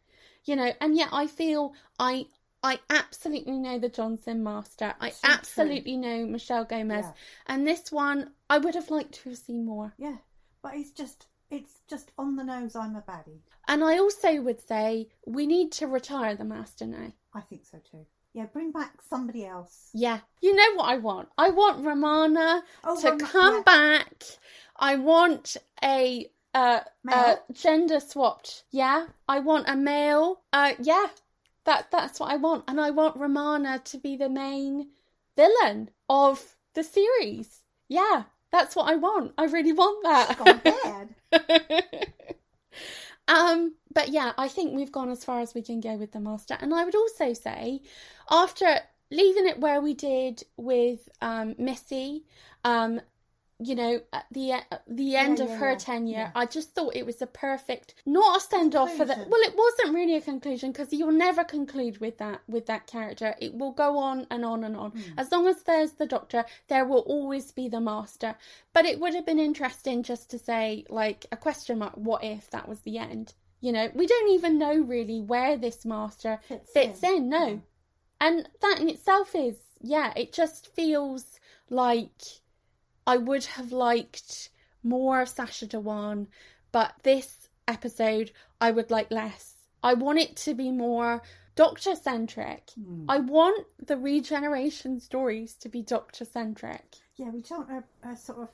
You 0.46 0.58
know, 0.58 0.74
and 0.82 0.98
yet 0.98 1.08
I 1.14 1.28
feel 1.28 1.74
I 1.98 2.26
I 2.64 2.80
absolutely 2.90 3.58
know 3.58 3.78
the 3.78 3.90
John 3.90 4.18
Simm 4.18 4.42
master. 4.44 4.94
I 5.02 5.10
So 5.10 5.28
true. 5.28 5.34
absolutely 5.34 5.98
know 5.98 6.26
Michelle 6.26 6.64
Gomez. 6.66 7.06
Yeah. 7.06 7.12
And 7.48 7.68
this 7.68 7.92
one, 7.92 8.32
I 8.50 8.58
would 8.58 8.76
have 8.76 8.90
liked 8.90 9.16
to 9.24 9.30
have 9.30 9.38
seen 9.38 9.66
more. 9.66 9.94
Yeah, 9.98 10.18
but 10.62 10.74
it's 10.76 10.92
just 10.92 11.28
it's 11.52 11.82
just 11.90 12.12
on 12.18 12.36
the 12.36 12.44
nose. 12.44 12.76
I'm 12.76 12.96
a 12.96 13.02
baddie. 13.02 13.42
And 13.68 13.84
I 13.84 13.98
also 14.00 14.42
would 14.42 14.60
say 14.66 15.10
we 15.28 15.46
need 15.46 15.72
to 15.74 15.88
retire 15.88 16.36
the 16.36 16.46
master 16.46 16.86
now. 16.86 17.12
I 17.34 17.42
think 17.42 17.66
so 17.66 17.80
too. 17.92 18.06
Yeah, 18.34 18.46
bring 18.46 18.72
back 18.72 18.94
somebody 19.08 19.46
else. 19.46 19.90
Yeah. 19.94 20.20
You 20.42 20.56
know 20.56 20.74
what 20.76 20.90
I 20.90 20.98
want? 20.98 21.30
I 21.38 21.50
want 21.52 21.86
Romana 21.86 22.64
Oh, 22.84 23.00
to 23.02 23.18
come 23.18 23.56
yeah. 23.58 23.62
back. 23.64 24.24
I 24.78 24.96
want 24.96 25.56
a 25.84 26.32
uh, 26.56 26.80
uh 27.12 27.36
gender 27.52 28.00
swapped. 28.00 28.64
Yeah. 28.72 29.08
I 29.28 29.40
want 29.40 29.70
a 29.70 29.76
male. 29.76 30.42
Uh 30.52 30.74
yeah. 30.80 31.08
That 31.66 31.92
that's 31.92 32.20
what 32.20 32.32
I 32.32 32.38
want. 32.38 32.66
And 32.68 32.80
I 32.80 32.90
want 32.92 33.18
Romana 33.18 33.82
to 33.86 33.98
be 33.98 34.18
the 34.18 34.30
main 34.30 34.90
villain 35.36 35.90
of 36.10 36.56
the 36.74 36.84
series. 36.84 37.62
Yeah. 37.88 38.24
That's 38.54 38.76
what 38.76 38.88
I 38.88 38.98
want. 38.98 39.34
I 39.36 39.46
really 39.46 39.74
want 39.74 40.04
that. 40.04 41.10
Bad. 41.32 42.06
um, 43.28 43.74
but 43.92 44.10
yeah, 44.10 44.34
I 44.38 44.48
think 44.48 44.76
we've 44.76 44.92
gone 44.92 45.10
as 45.10 45.26
far 45.26 45.42
as 45.42 45.56
we 45.56 45.64
can 45.64 45.80
go 45.80 45.96
with 45.96 46.12
the 46.12 46.20
master. 46.20 46.56
And 46.62 46.72
I 46.72 46.86
would 46.86 46.94
also 46.94 47.34
say, 47.34 47.82
after 48.30 48.78
leaving 49.10 49.48
it 49.48 49.60
where 49.60 49.82
we 49.82 49.96
did 49.96 50.44
with 50.56 51.10
um, 51.20 51.56
Missy, 51.58 52.26
um, 52.64 53.02
you 53.60 53.76
know, 53.76 54.02
at 54.12 54.26
the 54.32 54.52
at 54.54 54.84
the 54.88 55.16
end 55.16 55.40
Yeah, 55.40 55.46
of 55.46 55.50
yeah, 55.52 55.58
her 55.58 55.72
yeah, 55.72 55.78
tenure. 55.78 56.32
I 56.36 56.46
just 56.46 56.74
thought 56.76 56.96
it 56.96 57.06
was 57.06 57.22
a 57.22 57.28
perfect, 57.28 57.96
not 58.06 58.38
a 58.38 58.40
send 58.42 58.76
off 58.76 58.92
for 58.96 59.06
the. 59.06 59.14
Conclusion. 59.14 59.32
Well, 59.32 59.42
it 59.42 59.56
wasn't 59.56 59.96
really 59.96 60.16
a 60.16 60.22
conclusion 60.22 60.72
because 60.72 60.92
you'll 60.92 61.12
never 61.12 61.44
conclude 61.44 62.00
with 62.00 62.18
that 62.18 62.42
with 62.48 62.66
that 62.66 62.88
character. 62.88 63.36
It 63.40 63.54
will 63.54 63.72
go 63.72 63.98
on 63.98 64.28
and 64.32 64.44
on 64.44 64.64
and 64.64 64.76
on. 64.76 64.92
Hmm. 64.92 65.20
As 65.20 65.32
long 65.32 65.48
as 65.48 65.64
there's 65.64 65.92
the 65.94 66.06
Doctor, 66.06 66.46
there 66.68 66.86
will 66.86 67.02
always 67.02 67.52
be 67.52 67.70
the 67.70 67.80
Master. 67.82 68.36
But 68.74 68.86
it 68.86 69.00
would 69.00 69.14
have 69.14 69.26
been 69.26 69.40
interesting 69.40 70.04
just 70.04 70.30
to 70.32 70.40
say 70.40 70.86
like 70.90 71.26
a 71.32 71.38
question 71.38 71.80
mark. 71.80 71.94
What 71.96 72.24
if 72.24 72.50
that 72.52 72.68
was 72.68 72.80
the 72.82 72.98
end? 72.98 73.34
You 73.62 73.72
know, 73.72 73.90
we 73.94 74.08
don't 74.08 74.30
even 74.32 74.58
know 74.58 74.76
really 74.76 75.22
where 75.22 75.56
this 75.58 75.86
Master 75.86 76.40
Fits 76.48 76.72
fits 76.72 77.04
in. 77.04 77.16
in. 77.16 77.30
No, 77.30 77.48
Yeah. 77.48 77.58
and 78.20 78.50
that 78.62 78.80
in 78.82 78.90
itself 78.90 79.36
is 79.36 79.56
yeah. 79.80 80.12
It 80.18 80.34
just 80.34 80.68
feels 80.74 81.40
like 81.70 82.12
I 83.06 83.18
would 83.18 83.46
have 83.46 83.72
liked 83.72 84.50
more 84.84 85.22
of 85.22 85.30
Sacha 85.30 85.66
Dhawan, 85.66 86.28
but 86.72 86.94
this 87.04 87.50
episode 87.68 88.32
I 88.60 88.72
would 88.72 88.92
like 88.92 89.12
less. 89.12 89.56
I 89.82 89.94
want 89.94 90.20
it 90.20 90.36
to 90.38 90.54
be 90.54 90.72
more 90.72 91.22
Doctor 91.56 91.96
centric. 91.96 92.72
Hmm. 92.76 93.06
I 93.08 93.20
want 93.20 93.68
the 93.86 93.98
regeneration 93.98 95.00
stories 95.00 95.54
to 95.56 95.70
be 95.70 95.82
Doctor 95.82 96.26
centric. 96.26 96.96
Yeah, 97.16 97.30
we 97.30 97.42
don't 97.42 97.70
uh, 97.70 97.82
uh, 98.04 98.16
sort 98.16 98.40
of 98.40 98.50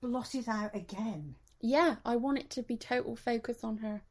blot 0.00 0.34
it 0.34 0.48
out 0.48 0.74
again. 0.74 1.36
Yeah, 1.60 1.96
I 2.04 2.16
want 2.16 2.38
it 2.38 2.50
to 2.50 2.62
be 2.62 2.76
total 2.76 3.16
focus 3.16 3.62
on 3.62 3.78
her. 3.78 4.02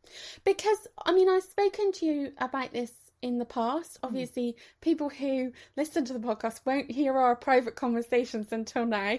Because, 0.43 0.87
I 1.05 1.13
mean, 1.13 1.29
I've 1.29 1.43
spoken 1.43 1.91
to 1.93 2.05
you 2.05 2.31
about 2.39 2.71
this 2.71 2.91
in 3.23 3.37
the 3.37 3.45
past. 3.45 3.97
Obviously, 4.03 4.55
people 4.81 5.09
who 5.09 5.51
listen 5.77 6.05
to 6.05 6.13
the 6.13 6.19
podcast 6.19 6.59
won't 6.65 6.91
hear 6.91 7.17
our 7.17 7.35
private 7.35 7.75
conversations 7.75 8.51
until 8.51 8.85
now. 8.85 9.17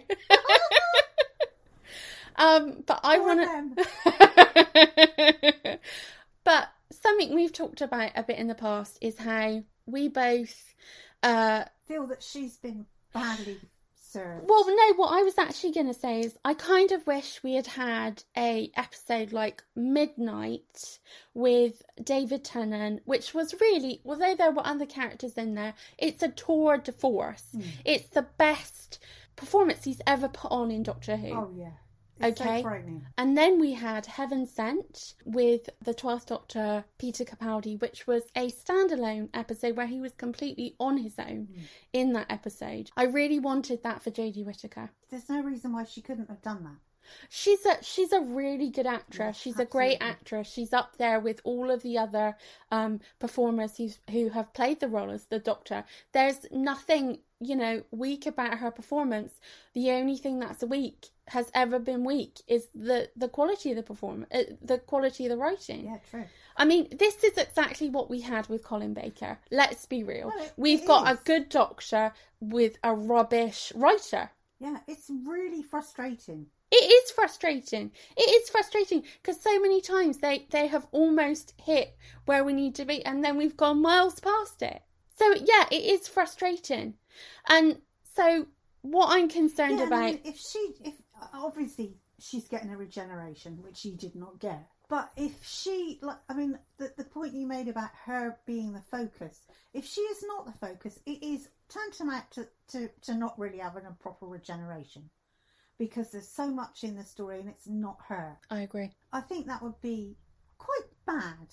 um, 2.36 2.84
but 2.86 3.00
I 3.02 3.18
want 3.18 3.76
to. 4.04 5.78
but 6.44 6.68
something 6.92 7.34
we've 7.34 7.52
talked 7.52 7.80
about 7.80 8.12
a 8.14 8.22
bit 8.22 8.38
in 8.38 8.46
the 8.46 8.54
past 8.54 8.98
is 9.00 9.16
how 9.18 9.62
we 9.86 10.08
both. 10.08 10.74
Uh, 11.22 11.64
Feel 11.88 12.06
that 12.08 12.22
she's 12.22 12.58
been 12.58 12.86
badly 13.12 13.58
well, 14.20 14.66
no, 14.66 14.94
what 14.94 15.12
I 15.12 15.22
was 15.22 15.38
actually 15.38 15.72
going 15.72 15.86
to 15.86 15.94
say 15.94 16.20
is 16.20 16.38
I 16.44 16.54
kind 16.54 16.92
of 16.92 17.06
wish 17.06 17.42
we 17.42 17.54
had 17.54 17.66
had 17.66 18.22
a 18.36 18.70
episode 18.76 19.32
like 19.32 19.62
Midnight 19.74 20.98
with 21.34 21.82
David 22.02 22.44
Tennant, 22.44 23.02
which 23.04 23.34
was 23.34 23.54
really, 23.60 24.00
although 24.04 24.34
there 24.34 24.52
were 24.52 24.66
other 24.66 24.86
characters 24.86 25.34
in 25.34 25.54
there, 25.54 25.74
it's 25.98 26.22
a 26.22 26.28
tour 26.28 26.78
de 26.78 26.92
force. 26.92 27.44
Hmm. 27.52 27.62
It's 27.84 28.08
the 28.08 28.26
best 28.38 28.98
performance 29.36 29.84
he's 29.84 30.02
ever 30.06 30.28
put 30.28 30.50
on 30.50 30.70
in 30.70 30.82
Doctor 30.82 31.16
Who. 31.16 31.32
Oh 31.32 31.50
yeah. 31.54 31.70
It's 32.20 32.40
Okay. 32.40 32.62
so. 32.62 33.02
And 33.18 33.36
then 33.36 33.58
we 33.58 33.72
had 33.72 34.06
Heaven 34.06 34.46
Sent 34.46 35.14
with 35.24 35.68
the 35.82 35.94
12th 35.94 36.26
Doctor, 36.26 36.84
Peter 36.98 37.24
Capaldi, 37.24 37.80
which 37.80 38.06
was 38.06 38.22
a 38.36 38.50
standalone 38.50 39.28
episode 39.34 39.76
where 39.76 39.86
he 39.86 40.00
was 40.00 40.12
completely 40.14 40.76
on 40.78 40.98
his 40.98 41.18
own 41.18 41.48
in 41.92 42.12
that 42.12 42.30
episode. 42.30 42.90
I 42.96 43.04
really 43.04 43.38
wanted 43.40 43.82
that 43.82 44.02
for 44.02 44.10
Jodie 44.10 44.44
Whittaker. 44.44 44.90
There's 45.10 45.28
no 45.28 45.42
reason 45.42 45.72
why 45.72 45.84
she 45.84 46.02
couldn't 46.02 46.28
have 46.28 46.42
done 46.42 46.64
that. 46.64 46.76
She's 47.28 47.66
a 47.66 47.82
she's 47.82 48.12
a 48.12 48.20
really 48.20 48.70
good 48.70 48.86
actress. 48.86 49.36
Yeah, 49.36 49.42
she's 49.42 49.58
a 49.58 49.66
great 49.66 49.98
actress. 50.00 50.50
She's 50.50 50.72
up 50.72 50.96
there 50.96 51.20
with 51.20 51.40
all 51.44 51.70
of 51.70 51.82
the 51.82 51.98
other 51.98 52.34
um, 52.70 53.00
performers 53.18 53.76
who 53.76 53.90
who 54.10 54.30
have 54.30 54.54
played 54.54 54.80
the 54.80 54.88
role 54.88 55.10
as 55.10 55.26
the 55.26 55.38
Doctor. 55.38 55.84
There's 56.12 56.46
nothing 56.50 57.18
you 57.40 57.56
know 57.56 57.82
weak 57.90 58.24
about 58.26 58.58
her 58.58 58.70
performance. 58.70 59.34
The 59.74 59.90
only 59.90 60.16
thing 60.16 60.38
that's 60.38 60.64
weak 60.64 61.08
has 61.28 61.50
ever 61.54 61.78
been 61.78 62.04
weak 62.04 62.40
is 62.46 62.68
the 62.74 63.08
the 63.16 63.28
quality 63.28 63.70
of 63.70 63.76
the 63.76 63.82
performance, 63.82 64.28
uh, 64.32 64.42
the 64.62 64.78
quality 64.78 65.24
of 65.26 65.30
the 65.30 65.36
writing. 65.36 65.86
Yeah, 65.86 65.98
true. 66.10 66.24
I 66.56 66.64
mean, 66.64 66.88
this 66.96 67.22
is 67.24 67.36
exactly 67.38 67.88
what 67.90 68.10
we 68.10 68.20
had 68.20 68.46
with 68.48 68.62
Colin 68.62 68.94
Baker. 68.94 69.38
Let's 69.50 69.86
be 69.86 70.04
real. 70.04 70.30
It- 70.38 70.52
We've 70.56 70.82
it 70.82 70.86
got 70.86 71.10
is. 71.12 71.18
a 71.18 71.22
good 71.24 71.48
Doctor 71.48 72.12
with 72.40 72.76
a 72.84 72.94
rubbish 72.94 73.72
writer. 73.74 74.30
Yeah, 74.60 74.78
it's 74.86 75.10
really 75.26 75.62
frustrating. 75.62 76.46
It 76.70 76.76
is 77.04 77.10
frustrating. 77.12 77.92
It 78.16 78.22
is 78.42 78.50
frustrating 78.50 79.04
because 79.22 79.40
so 79.40 79.60
many 79.60 79.80
times 79.80 80.18
they 80.18 80.46
they 80.50 80.66
have 80.66 80.86
almost 80.92 81.54
hit 81.60 81.96
where 82.26 82.44
we 82.44 82.52
need 82.52 82.74
to 82.76 82.84
be, 82.84 83.04
and 83.04 83.24
then 83.24 83.36
we've 83.36 83.56
gone 83.56 83.80
miles 83.80 84.20
past 84.20 84.62
it. 84.62 84.82
So 85.16 85.32
yeah, 85.34 85.66
it 85.70 85.84
is 85.84 86.08
frustrating, 86.08 86.94
and 87.48 87.80
so 88.16 88.46
what 88.82 89.08
I'm 89.10 89.28
concerned 89.28 89.78
yeah, 89.78 89.84
and 89.84 89.94
I 89.94 89.98
about. 89.98 90.10
mean, 90.12 90.20
if 90.24 90.38
she, 90.38 90.58
if 90.84 90.94
obviously 91.32 91.96
she's 92.18 92.48
getting 92.48 92.70
a 92.70 92.76
regeneration, 92.76 93.62
which 93.62 93.76
she 93.76 93.96
did 93.96 94.14
not 94.14 94.38
get. 94.38 94.66
But 94.88 95.10
if 95.16 95.32
she, 95.44 95.98
like, 96.02 96.18
I 96.28 96.34
mean, 96.34 96.58
the 96.76 96.92
the 96.96 97.04
point 97.04 97.34
you 97.34 97.46
made 97.46 97.68
about 97.68 97.90
her 98.04 98.38
being 98.44 98.72
the 98.72 98.82
focus, 98.82 99.40
if 99.72 99.86
she 99.86 100.02
is 100.02 100.22
not 100.26 100.44
the 100.44 100.66
focus, 100.66 100.98
it 101.06 101.22
is 101.22 101.48
tantamount 101.68 102.30
to 102.32 102.48
to, 102.72 102.90
to 103.02 103.14
not 103.14 103.38
really 103.38 103.58
having 103.58 103.86
a 103.86 104.02
proper 104.02 104.26
regeneration, 104.26 105.08
because 105.78 106.10
there's 106.10 106.28
so 106.28 106.50
much 106.50 106.84
in 106.84 106.96
the 106.96 107.04
story 107.04 107.40
and 107.40 107.48
it's 107.48 107.66
not 107.66 107.96
her. 108.08 108.36
I 108.50 108.60
agree. 108.60 108.90
I 109.12 109.22
think 109.22 109.46
that 109.46 109.62
would 109.62 109.80
be 109.80 110.16
quite 110.58 110.90
bad. 111.06 111.48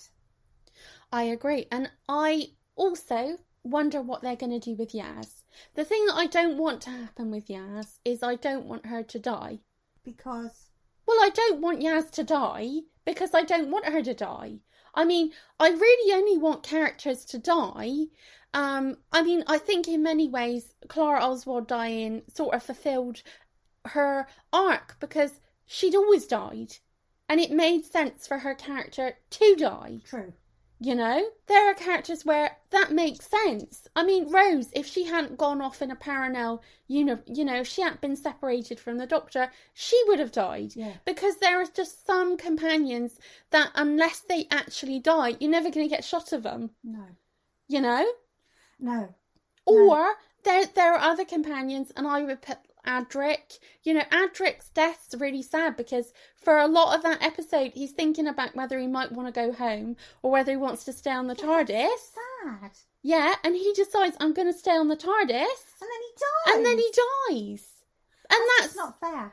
I 1.10 1.24
agree, 1.24 1.66
and 1.72 1.90
I 2.08 2.48
also 2.76 3.38
wonder 3.64 4.02
what 4.02 4.22
they're 4.22 4.36
going 4.36 4.60
to 4.60 4.70
do 4.70 4.76
with 4.76 4.92
Yaz. 4.92 5.41
The 5.74 5.84
thing 5.84 6.06
that 6.06 6.16
I 6.16 6.26
don't 6.26 6.58
want 6.58 6.80
to 6.82 6.90
happen 6.90 7.30
with 7.30 7.48
Yaz 7.48 7.98
is 8.04 8.22
I 8.22 8.36
don't 8.36 8.66
want 8.66 8.86
her 8.86 9.02
to 9.02 9.18
die. 9.18 9.60
Because 10.04 10.70
Well, 11.06 11.18
I 11.20 11.30
don't 11.30 11.60
want 11.60 11.80
Yaz 11.80 12.10
to 12.12 12.24
die 12.24 12.80
because 13.04 13.34
I 13.34 13.42
don't 13.42 13.70
want 13.70 13.86
her 13.86 14.02
to 14.02 14.14
die. 14.14 14.60
I 14.94 15.04
mean, 15.04 15.32
I 15.58 15.70
really 15.70 16.14
only 16.14 16.38
want 16.38 16.62
characters 16.62 17.24
to 17.26 17.38
die. 17.38 18.06
Um, 18.54 18.98
I 19.12 19.22
mean, 19.22 19.44
I 19.46 19.58
think 19.58 19.88
in 19.88 20.02
many 20.02 20.28
ways, 20.28 20.74
Clara 20.88 21.24
Oswald 21.24 21.66
dying 21.66 22.22
sort 22.32 22.54
of 22.54 22.62
fulfilled 22.62 23.22
her 23.86 24.26
arc 24.52 24.96
because 25.00 25.40
she'd 25.66 25.94
always 25.94 26.26
died. 26.26 26.76
And 27.28 27.40
it 27.40 27.50
made 27.50 27.86
sense 27.86 28.26
for 28.26 28.38
her 28.38 28.54
character 28.54 29.18
to 29.30 29.56
die. 29.56 30.00
true, 30.04 30.34
You 30.84 30.96
know, 30.96 31.30
there 31.46 31.70
are 31.70 31.74
characters 31.74 32.24
where 32.24 32.56
that 32.70 32.90
makes 32.90 33.28
sense. 33.28 33.86
I 33.94 34.02
mean, 34.02 34.28
Rose, 34.32 34.68
if 34.72 34.84
she 34.84 35.04
hadn't 35.04 35.38
gone 35.38 35.60
off 35.62 35.80
in 35.80 35.92
a 35.92 35.96
parallel, 35.96 36.60
you 36.88 37.04
know, 37.04 37.20
you 37.26 37.44
know, 37.44 37.60
if 37.60 37.68
she 37.68 37.82
hadn't 37.82 38.00
been 38.00 38.16
separated 38.16 38.80
from 38.80 38.98
the 38.98 39.06
Doctor, 39.06 39.52
she 39.72 40.02
would 40.08 40.18
have 40.18 40.32
died. 40.32 40.74
Yeah. 40.74 40.94
Because 41.04 41.36
there 41.36 41.60
are 41.60 41.66
just 41.66 42.04
some 42.04 42.36
companions 42.36 43.20
that, 43.50 43.70
unless 43.76 44.20
they 44.20 44.48
actually 44.50 44.98
die, 44.98 45.36
you're 45.38 45.50
never 45.50 45.70
going 45.70 45.88
to 45.88 45.94
get 45.94 46.04
shot 46.04 46.32
of 46.32 46.42
them. 46.42 46.70
no, 46.82 47.06
You 47.68 47.80
know, 47.80 48.04
no, 48.80 49.14
or 49.64 50.16
there 50.42 50.66
there 50.66 50.94
are 50.94 50.98
other 51.12 51.24
companions, 51.24 51.92
and 51.96 52.08
I 52.08 52.22
would 52.24 52.42
put 52.42 52.58
Adric. 52.86 53.58
You 53.82 53.94
know, 53.94 54.04
Adric's 54.10 54.68
death's 54.70 55.14
really 55.18 55.42
sad 55.42 55.76
because 55.76 56.12
for 56.36 56.58
a 56.58 56.66
lot 56.66 56.96
of 56.96 57.02
that 57.02 57.22
episode, 57.22 57.72
he's 57.74 57.92
thinking 57.92 58.26
about 58.26 58.54
whether 58.56 58.78
he 58.78 58.86
might 58.86 59.12
want 59.12 59.32
to 59.32 59.40
go 59.40 59.52
home 59.52 59.96
or 60.22 60.30
whether 60.30 60.52
he 60.52 60.56
wants 60.56 60.84
to 60.84 60.92
stay 60.92 61.10
on 61.12 61.26
the 61.26 61.34
TARDIS. 61.34 61.88
sad. 62.44 62.70
Yeah, 63.02 63.34
and 63.44 63.54
he 63.56 63.72
decides 63.74 64.16
I'm 64.20 64.32
going 64.32 64.52
to 64.52 64.58
stay 64.58 64.76
on 64.76 64.88
the 64.88 64.96
TARDIS, 64.96 65.28
And 65.80 65.88
then 65.90 66.00
he 66.02 66.12
dies. 66.18 66.54
and 66.56 66.66
then 66.66 66.78
he 66.78 66.92
dies. 67.30 67.68
And 68.30 68.40
that's, 68.58 68.74
That's 68.74 68.76
not 68.76 69.00
fair. 69.00 69.32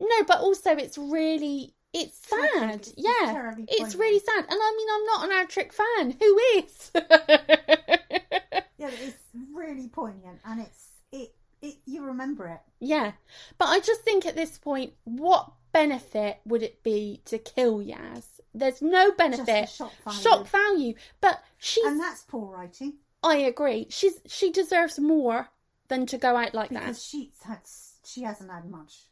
no, 0.00 0.24
but 0.26 0.40
also 0.40 0.70
it's 0.76 0.98
really 0.98 1.74
it's 1.92 2.18
sad. 2.26 2.74
It's 2.76 2.94
yeah, 2.96 3.54
it's 3.68 3.94
really 3.96 4.20
sad. 4.20 4.44
And 4.48 4.58
I 4.60 4.74
mean, 4.76 4.88
I'm 4.92 5.04
not 5.06 5.24
an 5.30 5.46
Adric 5.46 5.72
fan. 5.72 6.16
Who 6.20 6.38
is? 6.56 6.90
Yeah, 8.78 8.88
it's 8.92 9.16
really 9.52 9.88
poignant, 9.88 10.40
and 10.46 10.60
it's 10.62 10.88
it 11.12 11.34
it 11.62 11.76
you 11.86 12.04
remember 12.04 12.46
it. 12.48 12.60
Yeah, 12.80 13.12
but 13.58 13.68
I 13.68 13.80
just 13.80 14.02
think 14.02 14.26
at 14.26 14.36
this 14.36 14.58
point, 14.58 14.92
what 15.04 15.52
benefit 15.72 16.38
would 16.44 16.62
it 16.62 16.82
be 16.82 17.22
to 17.26 17.38
kill 17.38 17.78
Yaz? 17.78 18.24
There's 18.54 18.82
no 18.82 19.12
benefit. 19.12 19.68
Shock 19.68 19.92
value. 20.04 20.20
Shock 20.20 20.48
value. 20.48 20.94
But 21.20 21.42
she's. 21.58 21.86
and 21.86 22.00
that's 22.00 22.22
poor 22.22 22.50
writing 22.52 22.94
I 23.22 23.36
agree. 23.36 23.86
She's 23.90 24.18
she 24.26 24.50
deserves 24.50 24.98
more 24.98 25.50
than 25.88 26.06
to 26.06 26.18
go 26.18 26.36
out 26.36 26.54
like 26.54 26.70
because 26.70 26.96
that. 26.96 27.02
she's 27.02 27.42
had 27.44 27.60
she 28.04 28.22
hasn't 28.22 28.50
had 28.50 28.70
much. 28.70 29.06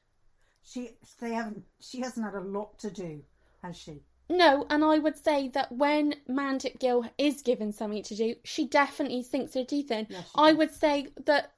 She 0.65 0.91
they 1.21 1.33
haven't 1.33 1.65
she 1.81 2.01
hasn't 2.01 2.25
had 2.25 2.35
a 2.35 2.41
lot 2.41 2.79
to 2.81 2.91
do, 2.91 3.23
has 3.63 3.77
she? 3.77 4.03
No, 4.31 4.67
and 4.69 4.85
I 4.85 4.99
would 4.99 5.23
say 5.23 5.49
that 5.49 5.73
when 5.73 6.15
Mandip 6.29 6.79
Gill 6.79 7.07
is 7.17 7.41
given 7.41 7.73
something 7.73 8.03
to 8.03 8.15
do, 8.15 8.35
she 8.45 8.67
definitely 8.67 9.23
sinks 9.23 9.55
her 9.55 9.65
teeth 9.65 9.91
in. 9.91 10.07
Yes, 10.11 10.31
I 10.35 10.51
does. 10.51 10.59
would 10.59 10.75
say 10.75 11.07
that 11.25 11.53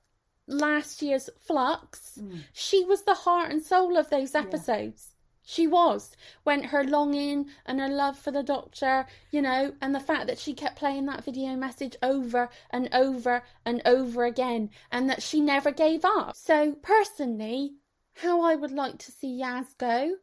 last 0.50 1.00
year's 1.00 1.30
Flux, 1.38 2.18
Mm. 2.18 2.42
she 2.52 2.84
was 2.84 3.02
the 3.02 3.14
heart 3.14 3.50
and 3.50 3.62
soul 3.62 3.96
of 3.96 4.10
those 4.10 4.34
episodes. 4.34 5.14
She 5.42 5.66
was. 5.66 6.16
When 6.44 6.64
her 6.64 6.84
longing 6.84 7.50
and 7.66 7.80
her 7.80 7.88
love 7.88 8.18
for 8.18 8.30
the 8.30 8.42
doctor, 8.42 9.06
you 9.30 9.42
know, 9.42 9.74
and 9.80 9.94
the 9.94 10.00
fact 10.00 10.26
that 10.26 10.38
she 10.38 10.52
kept 10.54 10.76
playing 10.76 11.06
that 11.06 11.24
video 11.24 11.56
message 11.56 11.96
over 12.02 12.50
and 12.70 12.88
over 12.92 13.42
and 13.64 13.80
over 13.84 14.24
again, 14.24 14.70
and 14.92 15.08
that 15.08 15.22
she 15.22 15.40
never 15.40 15.70
gave 15.72 16.04
up. 16.04 16.36
So, 16.36 16.74
personally, 16.82 17.74
how 18.14 18.42
I 18.42 18.54
would 18.54 18.72
like 18.72 18.98
to 18.98 19.12
see 19.12 19.40
Yaz 19.40 19.76
go 19.78 20.16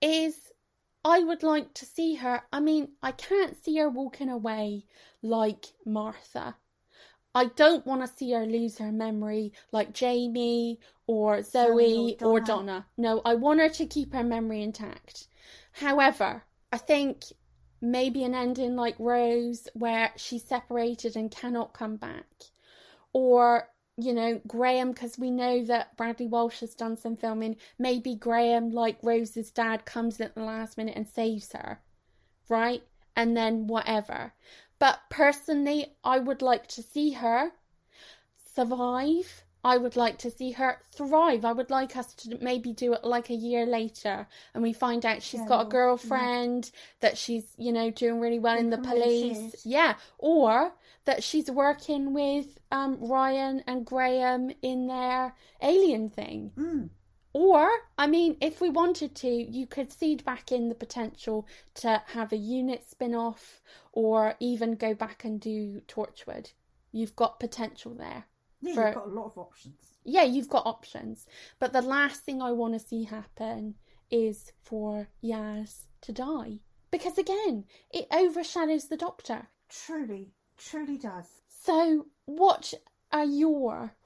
is 0.00 0.52
I 1.04 1.20
would 1.20 1.42
like 1.42 1.72
to 1.74 1.86
see 1.86 2.16
her. 2.16 2.42
I 2.52 2.60
mean, 2.60 2.88
I 3.02 3.12
can't 3.12 3.62
see 3.62 3.76
her 3.78 3.88
walking 3.88 4.28
away 4.28 4.86
like 5.22 5.66
Martha. 5.86 6.56
I 7.34 7.46
don't 7.46 7.84
want 7.84 8.00
to 8.02 8.16
see 8.16 8.32
her 8.32 8.46
lose 8.46 8.78
her 8.78 8.92
memory 8.92 9.52
like 9.72 9.92
Jamie 9.92 10.78
or 11.06 11.42
Zoe, 11.42 12.16
or 12.20 12.28
or 12.28 12.40
Donna. 12.40 12.46
Donna. 12.46 12.86
No, 12.96 13.22
I 13.24 13.34
want 13.34 13.60
her 13.60 13.68
to 13.68 13.86
keep 13.86 14.12
her 14.12 14.22
memory 14.22 14.62
intact. 14.62 15.26
However, 15.72 16.44
I 16.72 16.78
think 16.78 17.24
maybe 17.80 18.24
an 18.24 18.34
ending 18.34 18.76
like 18.76 18.96
Rose 18.98 19.68
where 19.74 20.12
she's 20.16 20.44
separated 20.44 21.16
and 21.16 21.30
cannot 21.30 21.74
come 21.74 21.96
back. 21.96 22.26
Or, 23.12 23.68
you 23.96 24.12
know, 24.12 24.40
Graham, 24.46 24.92
because 24.92 25.18
we 25.18 25.30
know 25.30 25.64
that 25.64 25.96
Bradley 25.96 26.26
Walsh 26.26 26.60
has 26.60 26.74
done 26.74 26.96
some 26.96 27.16
filming. 27.16 27.56
Maybe 27.78 28.14
Graham, 28.14 28.70
like 28.70 28.96
Rose's 29.02 29.50
dad, 29.50 29.84
comes 29.84 30.20
at 30.20 30.34
the 30.34 30.42
last 30.42 30.78
minute 30.78 30.96
and 30.96 31.06
saves 31.06 31.52
her, 31.52 31.80
right? 32.48 32.82
And 33.16 33.36
then 33.36 33.66
whatever. 33.66 34.32
But 34.84 35.00
personally, 35.08 35.96
I 36.04 36.18
would 36.18 36.42
like 36.42 36.66
to 36.66 36.82
see 36.82 37.12
her 37.12 37.52
survive. 38.54 39.42
I 39.64 39.78
would 39.78 39.96
like 39.96 40.18
to 40.18 40.30
see 40.30 40.50
her 40.50 40.82
thrive. 40.94 41.46
I 41.46 41.52
would 41.52 41.70
like 41.70 41.96
us 41.96 42.12
to 42.16 42.36
maybe 42.42 42.74
do 42.74 42.92
it 42.92 43.02
like 43.02 43.30
a 43.30 43.34
year 43.34 43.64
later 43.64 44.26
and 44.52 44.62
we 44.62 44.74
find 44.74 45.06
out 45.06 45.22
she's 45.22 45.40
Yeah, 45.40 45.48
got 45.48 45.66
a 45.66 45.70
girlfriend, 45.70 46.70
that 47.00 47.16
she's, 47.16 47.46
you 47.56 47.72
know, 47.72 47.90
doing 47.90 48.20
really 48.20 48.38
well 48.38 48.58
in 48.58 48.68
the 48.68 48.76
police. 48.76 49.64
Yeah. 49.64 49.94
Or 50.18 50.74
that 51.06 51.22
she's 51.22 51.50
working 51.50 52.12
with 52.12 52.58
um, 52.70 52.98
Ryan 53.00 53.64
and 53.66 53.86
Graham 53.86 54.50
in 54.60 54.86
their 54.86 55.34
alien 55.62 56.10
thing. 56.10 56.52
Mm. 56.58 56.90
Or, 57.34 57.68
I 57.98 58.06
mean, 58.06 58.36
if 58.40 58.60
we 58.60 58.70
wanted 58.70 59.16
to, 59.16 59.28
you 59.28 59.66
could 59.66 59.92
seed 59.92 60.24
back 60.24 60.52
in 60.52 60.68
the 60.68 60.74
potential 60.74 61.48
to 61.74 62.00
have 62.06 62.32
a 62.32 62.36
unit 62.36 62.88
spin 62.88 63.12
off 63.12 63.60
or 63.92 64.36
even 64.38 64.76
go 64.76 64.94
back 64.94 65.24
and 65.24 65.40
do 65.40 65.80
Torchwood. 65.88 66.52
You've 66.92 67.16
got 67.16 67.40
potential 67.40 67.92
there. 67.92 68.26
Yeah, 68.60 68.74
For- 68.74 68.86
you've 68.86 68.94
got 68.94 69.06
a 69.08 69.10
lot 69.10 69.26
of 69.26 69.38
options. 69.38 69.74
Yeah, 70.04 70.22
you've 70.22 70.48
got 70.48 70.64
options. 70.64 71.26
But 71.58 71.72
the 71.72 71.82
last 71.82 72.20
thing 72.20 72.40
I 72.40 72.52
want 72.52 72.74
to 72.74 72.78
see 72.78 73.02
happen 73.02 73.74
is 74.12 74.52
for 74.62 75.08
Yaz 75.22 75.86
to 76.02 76.12
die. 76.12 76.60
Because 76.92 77.18
again, 77.18 77.64
it 77.90 78.06
overshadows 78.12 78.86
the 78.86 78.96
Doctor. 78.96 79.48
Truly, 79.68 80.34
truly 80.56 80.98
does. 80.98 81.26
So, 81.48 82.06
what 82.26 82.74
are 83.10 83.24
your 83.24 83.96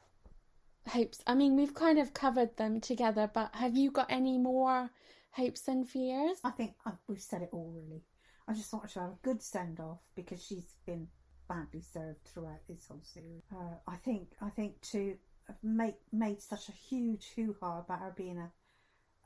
hopes? 0.88 1.22
I 1.26 1.34
mean, 1.34 1.56
we've 1.56 1.74
kind 1.74 1.98
of 1.98 2.14
covered 2.14 2.56
them 2.56 2.80
together, 2.80 3.30
but 3.32 3.54
have 3.54 3.76
you 3.76 3.90
got 3.90 4.06
any 4.10 4.38
more 4.38 4.90
hopes 5.32 5.68
and 5.68 5.88
fears? 5.88 6.38
I 6.44 6.50
think 6.50 6.74
uh, 6.86 6.92
we've 7.06 7.20
said 7.20 7.42
it 7.42 7.50
all 7.52 7.72
really. 7.74 8.02
I 8.46 8.54
just 8.54 8.72
want 8.72 8.88
to 8.90 9.00
have 9.00 9.10
a 9.10 9.18
good 9.22 9.42
send 9.42 9.78
off 9.80 10.00
because 10.16 10.44
she's 10.44 10.76
been 10.86 11.08
badly 11.48 11.82
served 11.82 12.24
throughout 12.24 12.60
this 12.68 12.86
whole 12.88 13.02
series. 13.02 13.42
Uh, 13.52 13.76
I 13.86 13.96
think 13.96 14.28
I 14.40 14.50
think 14.50 14.80
to 14.92 15.16
make 15.62 15.96
made 16.12 16.40
such 16.40 16.68
a 16.68 16.72
huge 16.72 17.32
hoo 17.36 17.56
ha 17.60 17.80
about 17.80 18.00
her 18.00 18.14
being 18.16 18.38
a 18.38 18.50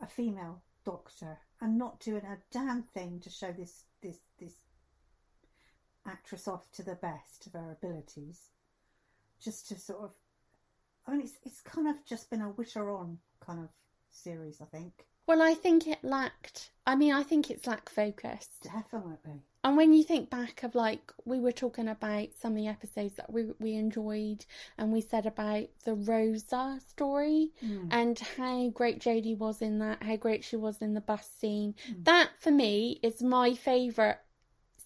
a 0.00 0.06
female 0.06 0.62
doctor 0.84 1.38
and 1.60 1.78
not 1.78 2.00
doing 2.00 2.24
a 2.24 2.38
damn 2.50 2.82
thing 2.82 3.20
to 3.20 3.30
show 3.30 3.52
this 3.52 3.84
this 4.02 4.18
this 4.38 4.54
actress 6.06 6.48
off 6.48 6.70
to 6.72 6.82
the 6.82 6.96
best 6.96 7.46
of 7.46 7.52
her 7.52 7.70
abilities. 7.70 8.48
Just 9.40 9.68
to 9.68 9.78
sort 9.78 10.04
of, 10.04 10.12
I 11.06 11.12
mean, 11.12 11.22
it's 11.22 11.38
it's 11.44 11.60
kind 11.60 11.88
of 11.88 11.96
just 12.04 12.30
been 12.30 12.42
a 12.42 12.50
wish 12.50 12.74
her 12.74 12.90
on 12.90 13.18
kind 13.44 13.60
of 13.60 13.68
series. 14.10 14.60
I 14.60 14.66
think 14.66 15.06
Well, 15.26 15.42
I 15.42 15.54
think 15.54 15.86
it 15.86 16.02
lacked. 16.02 16.70
I 16.86 16.94
mean, 16.96 17.12
I 17.12 17.22
think 17.22 17.50
it's 17.50 17.66
lacked 17.66 17.90
focus. 17.90 18.48
definitely. 18.62 19.42
And 19.64 19.76
when 19.76 19.92
you 19.92 20.02
think 20.02 20.28
back 20.28 20.64
of 20.64 20.74
like 20.74 21.12
we 21.24 21.38
were 21.38 21.52
talking 21.52 21.88
about 21.88 22.28
some 22.40 22.52
of 22.52 22.58
the 22.58 22.66
episodes 22.66 23.14
that 23.14 23.32
we 23.32 23.52
we 23.60 23.74
enjoyed, 23.74 24.44
and 24.76 24.92
we 24.92 25.00
said 25.00 25.26
about 25.26 25.68
the 25.84 25.94
Rosa 25.94 26.80
story 26.88 27.52
hmm. 27.60 27.86
and 27.90 28.18
how 28.36 28.68
great 28.70 29.00
Jodie 29.00 29.38
was 29.38 29.62
in 29.62 29.78
that, 29.78 30.02
how 30.02 30.16
great 30.16 30.44
she 30.44 30.56
was 30.56 30.82
in 30.82 30.94
the 30.94 31.00
bus 31.00 31.28
scene. 31.40 31.74
Hmm. 31.86 32.02
That 32.02 32.30
for 32.38 32.50
me 32.50 32.98
is 33.02 33.22
my 33.22 33.54
favourite 33.54 34.18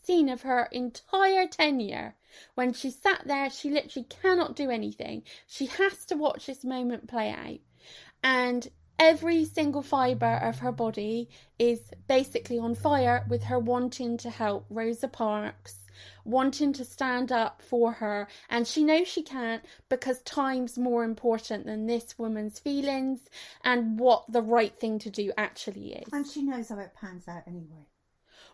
scene 0.06 0.28
of 0.28 0.42
her 0.42 0.68
entire 0.70 1.46
tenure. 1.46 2.14
When 2.54 2.72
she 2.72 2.90
sat 2.90 3.22
there, 3.26 3.50
she 3.50 3.70
literally 3.70 4.06
cannot 4.08 4.56
do 4.56 4.70
anything. 4.70 5.22
She 5.46 5.66
has 5.66 6.04
to 6.06 6.16
watch 6.16 6.46
this 6.46 6.64
moment 6.64 7.08
play 7.08 7.30
out. 7.30 7.60
And 8.22 8.68
every 8.98 9.44
single 9.44 9.82
fibre 9.82 10.40
of 10.42 10.58
her 10.60 10.72
body 10.72 11.28
is 11.58 11.80
basically 12.08 12.58
on 12.58 12.74
fire 12.74 13.24
with 13.28 13.44
her 13.44 13.58
wanting 13.58 14.16
to 14.18 14.30
help 14.30 14.66
Rosa 14.70 15.08
Parks, 15.08 15.86
wanting 16.24 16.72
to 16.74 16.84
stand 16.84 17.32
up 17.32 17.62
for 17.62 17.92
her. 17.92 18.28
And 18.48 18.66
she 18.66 18.84
knows 18.84 19.08
she 19.08 19.22
can't 19.22 19.64
because 19.88 20.20
time's 20.22 20.78
more 20.78 21.04
important 21.04 21.66
than 21.66 21.86
this 21.86 22.18
woman's 22.18 22.58
feelings 22.58 23.20
and 23.64 23.98
what 23.98 24.24
the 24.28 24.42
right 24.42 24.76
thing 24.78 24.98
to 25.00 25.10
do 25.10 25.32
actually 25.36 25.94
is. 25.94 26.12
And 26.12 26.26
she 26.26 26.42
knows 26.42 26.68
how 26.68 26.78
it 26.78 26.92
pans 26.94 27.28
out 27.28 27.42
anyway. 27.46 27.86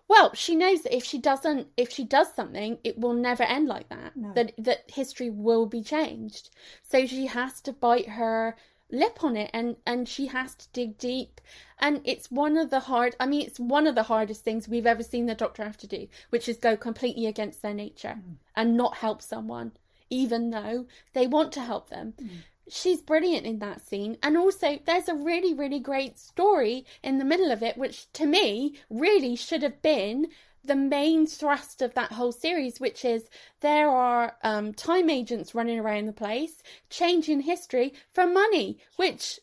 Well, 0.08 0.34
she 0.34 0.54
knows 0.54 0.82
that 0.82 0.94
if 0.94 1.04
she 1.04 1.18
doesn't, 1.18 1.68
if 1.76 1.90
she 1.90 2.04
does 2.04 2.34
something, 2.34 2.78
it 2.84 2.98
will 2.98 3.14
never 3.14 3.44
end 3.44 3.68
like 3.68 3.88
that. 3.88 4.16
No. 4.16 4.32
That 4.34 4.52
that 4.58 4.90
history 4.90 5.30
will 5.30 5.66
be 5.66 5.82
changed. 5.82 6.50
So 6.82 7.06
she 7.06 7.26
has 7.26 7.60
to 7.62 7.72
bite 7.72 8.08
her 8.10 8.56
lip 8.90 9.24
on 9.24 9.36
it, 9.36 9.50
and 9.52 9.76
and 9.86 10.08
she 10.08 10.26
has 10.26 10.54
to 10.56 10.68
dig 10.72 10.98
deep. 10.98 11.40
And 11.78 12.00
it's 12.04 12.30
one 12.30 12.56
of 12.56 12.70
the 12.70 12.80
hard. 12.80 13.16
I 13.18 13.26
mean, 13.26 13.46
it's 13.46 13.58
one 13.58 13.86
of 13.86 13.94
the 13.94 14.04
hardest 14.04 14.44
things 14.44 14.68
we've 14.68 14.86
ever 14.86 15.02
seen 15.02 15.26
the 15.26 15.34
Doctor 15.34 15.64
have 15.64 15.78
to 15.78 15.86
do, 15.86 16.08
which 16.30 16.48
is 16.48 16.58
go 16.58 16.76
completely 16.76 17.26
against 17.26 17.62
their 17.62 17.74
nature 17.74 18.18
mm. 18.18 18.36
and 18.54 18.76
not 18.76 18.98
help 18.98 19.22
someone, 19.22 19.72
even 20.10 20.50
though 20.50 20.86
they 21.14 21.26
want 21.26 21.52
to 21.52 21.60
help 21.60 21.88
them. 21.88 22.14
Mm. 22.20 22.28
She's 22.74 23.02
brilliant 23.02 23.44
in 23.46 23.58
that 23.58 23.86
scene. 23.86 24.16
And 24.22 24.36
also, 24.36 24.78
there's 24.86 25.08
a 25.08 25.14
really, 25.14 25.52
really 25.52 25.78
great 25.78 26.18
story 26.18 26.86
in 27.02 27.18
the 27.18 27.24
middle 27.24 27.50
of 27.50 27.62
it, 27.62 27.76
which 27.76 28.10
to 28.14 28.24
me 28.26 28.76
really 28.88 29.36
should 29.36 29.62
have 29.62 29.82
been 29.82 30.28
the 30.64 30.74
main 30.76 31.26
thrust 31.26 31.82
of 31.82 31.92
that 31.94 32.12
whole 32.12 32.32
series, 32.32 32.80
which 32.80 33.04
is 33.04 33.28
there 33.60 33.90
are 33.90 34.36
um, 34.42 34.72
time 34.72 35.10
agents 35.10 35.54
running 35.54 35.78
around 35.78 36.06
the 36.06 36.12
place, 36.12 36.62
changing 36.88 37.40
history 37.40 37.92
for 38.10 38.26
money, 38.26 38.78
which 38.96 39.38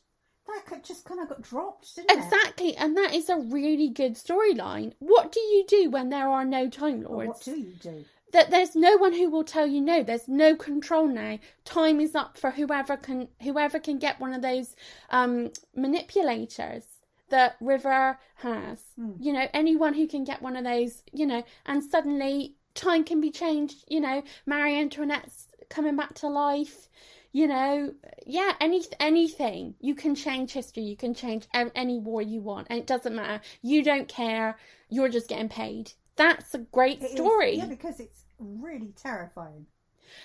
That 0.47 0.83
just 0.83 1.05
kind 1.05 1.19
of 1.19 1.29
got 1.29 1.41
dropped, 1.43 1.95
didn't 1.95 2.09
it? 2.09 2.17
exactly, 2.23 2.75
and 2.77 2.97
that 2.97 3.13
is 3.13 3.29
a 3.29 3.37
really 3.37 3.89
good 3.89 4.13
storyline. 4.15 4.93
What 4.99 5.31
do 5.31 5.39
you 5.39 5.65
do 5.67 5.89
when 5.91 6.09
there 6.09 6.29
are 6.29 6.45
no 6.45 6.67
time 6.69 7.01
Well, 7.03 7.19
lords? 7.19 7.27
what 7.27 7.41
do 7.43 7.59
you 7.59 7.73
do? 7.79 8.05
That 8.31 8.51
there's 8.51 8.75
no 8.75 8.97
one 8.97 9.13
who 9.13 9.29
will 9.29 9.43
tell 9.43 9.65
you 9.65 9.81
no. 9.81 10.03
There's 10.03 10.27
no 10.27 10.55
control 10.55 11.07
now. 11.07 11.39
Time 11.65 11.99
is 11.99 12.15
up 12.15 12.37
for 12.37 12.51
whoever 12.51 12.97
can 12.97 13.27
whoever 13.41 13.79
can 13.79 13.97
get 13.97 14.19
one 14.19 14.33
of 14.33 14.41
those 14.41 14.75
um 15.09 15.51
manipulators 15.75 16.83
that 17.29 17.57
river 17.59 18.19
has. 18.35 18.79
You 19.19 19.33
know 19.33 19.47
anyone 19.53 19.93
who 19.93 20.07
can 20.07 20.23
get 20.23 20.41
one 20.41 20.55
of 20.55 20.63
those 20.63 21.03
you 21.11 21.25
know 21.25 21.43
and 21.65 21.83
suddenly 21.83 22.55
time 22.75 23.03
can 23.03 23.21
be 23.21 23.31
changed. 23.31 23.83
You 23.87 24.01
know 24.01 24.23
marie 24.45 24.79
antoinette's 24.79 25.47
coming 25.69 25.95
back 25.95 26.13
to 26.15 26.27
life. 26.27 26.87
You 27.31 27.47
know 27.47 27.93
yeah 28.25 28.53
any 28.59 28.83
anything. 28.99 29.75
You 29.79 29.95
can 29.95 30.15
change 30.15 30.51
history. 30.51 30.83
You 30.83 30.97
can 30.97 31.13
change 31.13 31.47
any 31.53 31.99
war 31.99 32.21
you 32.21 32.41
want. 32.41 32.67
And 32.69 32.79
it 32.79 32.87
doesn't 32.87 33.15
matter. 33.15 33.41
You 33.61 33.83
don't 33.83 34.07
care. 34.07 34.57
You're 34.89 35.09
just 35.09 35.29
getting 35.29 35.49
paid 35.49 35.93
that's 36.19 36.53
a 36.53 36.59
great 36.59 37.01
It 37.01 37.05
is- 37.05 37.11
story 37.11 37.55
yeah, 37.55 37.65
because 37.65 37.99
it's 37.99 38.23
really 38.39 38.93
terrifying. 38.95 39.65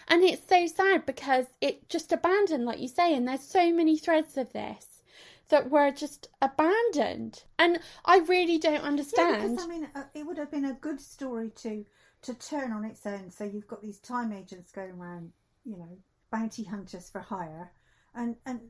and 0.09 0.23
it's 0.23 0.47
so 0.49 0.67
sad 0.67 1.07
because 1.07 1.47
it 1.61 1.89
just 1.89 2.13
abandoned, 2.13 2.65
like 2.67 2.81
you 2.81 2.89
say, 2.89 3.15
and 3.15 3.27
there's 3.27 3.43
so 3.43 3.73
many 3.73 3.97
threads 3.97 4.37
of 4.37 4.53
this 4.53 5.03
that 5.49 5.71
were 5.71 5.91
just 5.91 6.29
abandoned. 6.43 7.45
And 7.59 7.79
I 8.05 8.19
really 8.19 8.59
don't 8.59 8.83
understand. 8.83 9.43
Yeah, 9.43 9.49
because 9.49 9.65
I 9.65 9.69
mean, 9.69 9.89
uh, 9.95 10.05
it 10.15 10.27
would 10.27 10.39
have 10.39 10.51
been 10.51 10.65
a 10.67 10.73
good 10.75 11.01
story 11.01 11.51
to 11.57 11.85
to 12.23 12.35
turn 12.35 12.73
on 12.73 12.85
its 12.85 13.05
own. 13.07 13.31
So 13.31 13.45
you've 13.45 13.69
got 13.69 13.83
these 13.83 13.99
time 13.99 14.33
agents 14.33 14.73
going 14.73 14.93
around, 14.93 15.33
you 15.65 15.77
know, 15.77 15.99
bounty 16.31 16.65
hunters 16.65 17.11
for 17.11 17.21
hire, 17.21 17.71
and 18.15 18.37
and 18.47 18.61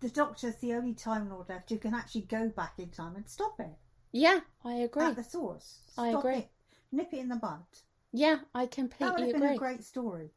the 0.00 0.08
Doctor's 0.10 0.56
the 0.56 0.74
only 0.74 0.94
Time 0.94 1.28
Lord 1.28 1.48
left 1.48 1.70
who 1.70 1.78
can 1.78 1.94
actually 1.94 2.22
go 2.22 2.48
back 2.48 2.74
in 2.78 2.90
time 2.90 3.16
and 3.16 3.28
stop 3.28 3.58
it 3.60 3.74
yeah, 4.12 4.40
I 4.64 4.74
agree. 4.74 5.04
at 5.06 5.16
the 5.16 5.24
source. 5.24 5.80
I 5.98 6.08
agree. 6.10 6.36
It, 6.36 6.50
nip 6.92 7.08
it 7.12 7.18
in 7.18 7.28
the 7.28 7.36
bud. 7.36 7.64
yeah, 8.12 8.38
I 8.54 8.66
completely 8.66 9.06
That 9.06 9.18
would 9.18 9.28
have 9.32 9.40
been 9.42 9.52
a 9.54 9.58
great 9.58 9.82
story. 9.84 10.30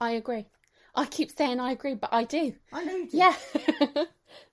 I 0.00 0.10
agree. 0.12 0.46
I 0.94 1.06
keep 1.06 1.30
saying 1.30 1.58
I 1.60 1.72
agree, 1.72 1.94
but 1.94 2.10
I 2.12 2.24
do. 2.24 2.54
I 2.72 2.84
know 2.84 2.96
you 2.96 3.08
do. 3.08 3.16
Yeah. 3.16 3.34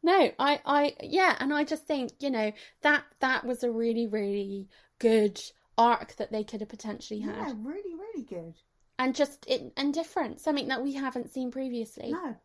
no, 0.04 0.32
I, 0.40 0.60
I, 0.66 0.96
yeah, 1.02 1.36
and 1.40 1.54
I 1.54 1.64
just 1.64 1.86
think 1.86 2.12
you 2.20 2.30
know 2.30 2.52
that 2.82 3.04
that 3.20 3.46
was 3.46 3.64
a 3.64 3.72
really, 3.72 4.08
really 4.08 4.68
good 5.00 5.42
arc 5.78 6.16
that 6.18 6.32
they 6.32 6.44
could 6.44 6.60
have 6.62 6.70
potentially 6.70 7.20
had, 7.22 7.36
yeah, 7.36 7.54
really, 7.58 7.96
really 7.96 8.24
good. 8.24 8.54
and 9.00 9.16
just 9.16 9.46
it 9.48 9.74
and 9.78 9.94
different, 9.94 10.40
something 10.40 10.68
that 10.70 10.84
we 10.84 10.94
haven't 10.94 11.32
seen 11.32 11.50
previously. 11.52 12.12
No, 12.12 12.36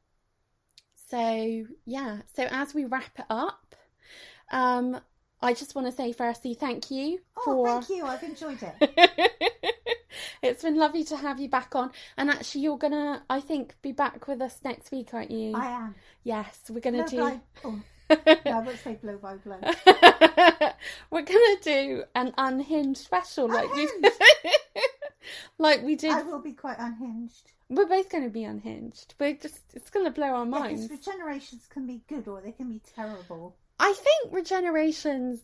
So, 1.11 1.65
yeah. 1.87 2.21
So, 2.35 2.45
as 2.51 2.75
we 2.75 2.85
wrap 2.85 3.19
it 3.19 3.27
up, 3.31 3.75
Um, 4.51 5.01
I 5.41 5.55
just 5.55 5.75
want 5.75 5.87
to 5.87 5.93
say 5.93 6.13
firstly, 6.13 6.55
thank 6.55 6.91
you 6.91 7.21
Oh, 7.37 7.43
for. 7.45 7.67
thank 7.83 7.89
you. 7.91 8.05
I've 8.07 8.23
enjoyed 8.23 8.59
it. 8.61 9.33
it's 10.43 10.63
been 10.63 10.77
lovely 10.77 11.05
to 11.05 11.17
have 11.17 11.39
you 11.41 11.49
back 11.49 11.75
on, 11.77 11.91
and 12.17 12.29
actually, 12.31 12.63
you're 12.63 12.79
gonna, 12.79 13.23
I 13.31 13.41
think, 13.41 13.75
be 13.83 13.93
back 13.93 14.27
with 14.27 14.41
us 14.43 14.59
next 14.65 14.91
week, 14.91 15.15
aren't 15.15 15.31
you? 15.31 15.55
I 15.57 15.67
am. 15.67 15.95
Yes, 16.25 16.61
we're 16.69 16.81
gonna 16.81 17.05
Blow 17.05 17.09
do. 17.09 17.19
by, 17.21 17.41
oh, 17.65 17.81
no, 18.11 18.17
I 18.53 18.61
won't 18.61 18.79
say 18.79 18.95
blow 18.95 19.17
by 19.19 19.37
blow. 19.37 19.61
we're 21.11 21.23
gonna 21.23 21.57
do 21.63 22.03
an 22.15 22.33
unhinged 22.37 22.99
special, 23.03 23.49
like 23.49 23.73
we, 23.75 23.89
like 25.59 25.83
we 25.85 25.95
did. 25.95 26.11
I 26.13 26.23
will 26.23 26.41
be 26.41 26.53
quite 26.53 26.79
unhinged. 26.79 27.53
We're 27.69 27.87
both 27.87 28.09
gonna 28.11 28.31
be 28.31 28.45
unhinged. 28.45 29.15
We're 29.21 29.35
just, 29.35 29.61
it's 29.75 29.91
gonna 29.91 30.11
blow 30.11 30.29
our 30.29 30.47
minds. 30.47 30.87
because 30.89 31.07
regenerations 31.07 31.69
can 31.69 31.87
be 31.87 32.01
good 32.09 32.27
or 32.27 32.41
they 32.41 32.53
can 32.53 32.71
be 32.71 32.81
terrible. 32.97 33.55
I 33.79 33.93
think 33.93 34.33
regenerations 34.33 35.41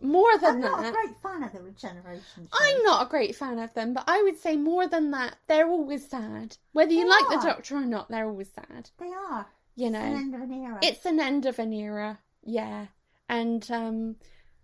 more 0.00 0.36
than 0.38 0.56
I'm 0.56 0.60
not 0.60 0.80
that. 0.82 0.88
a 0.88 0.92
great 0.92 1.16
fan 1.22 1.42
of 1.44 1.52
the 1.52 1.62
regeneration. 1.62 2.48
I'm 2.52 2.82
not 2.82 3.06
a 3.06 3.10
great 3.10 3.36
fan 3.36 3.58
of 3.60 3.72
them, 3.74 3.94
but 3.94 4.04
I 4.08 4.20
would 4.22 4.38
say 4.38 4.56
more 4.56 4.88
than 4.88 5.12
that, 5.12 5.36
they're 5.46 5.68
always 5.68 6.08
sad. 6.10 6.56
Whether 6.72 6.92
you 6.92 7.04
They 7.04 7.08
like 7.08 7.28
the. 7.28 7.46
Doctor 7.48 7.76
or 7.76 7.84
not, 7.86 8.08
they're 8.08 8.28
always 8.28 8.50
sad. 8.52 8.90
They 8.98 9.12
are. 9.12 9.46
You 9.76 9.86
It's 9.86 9.94
an 9.96 10.02
know, 10.12 10.18
end 10.18 10.34
of 10.34 10.40
an 10.42 10.52
era. 10.52 10.78
it's 10.82 11.06
an 11.06 11.20
end 11.20 11.46
of 11.46 11.58
an 11.58 11.72
era, 11.72 12.18
yeah. 12.44 12.86
And 13.28 13.64
um, 13.70 14.16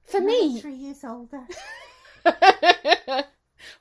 for 0.04 0.18
Another 0.18 0.26
me, 0.32 0.60
three 0.60 0.74
years 0.74 1.04
older. 1.04 1.46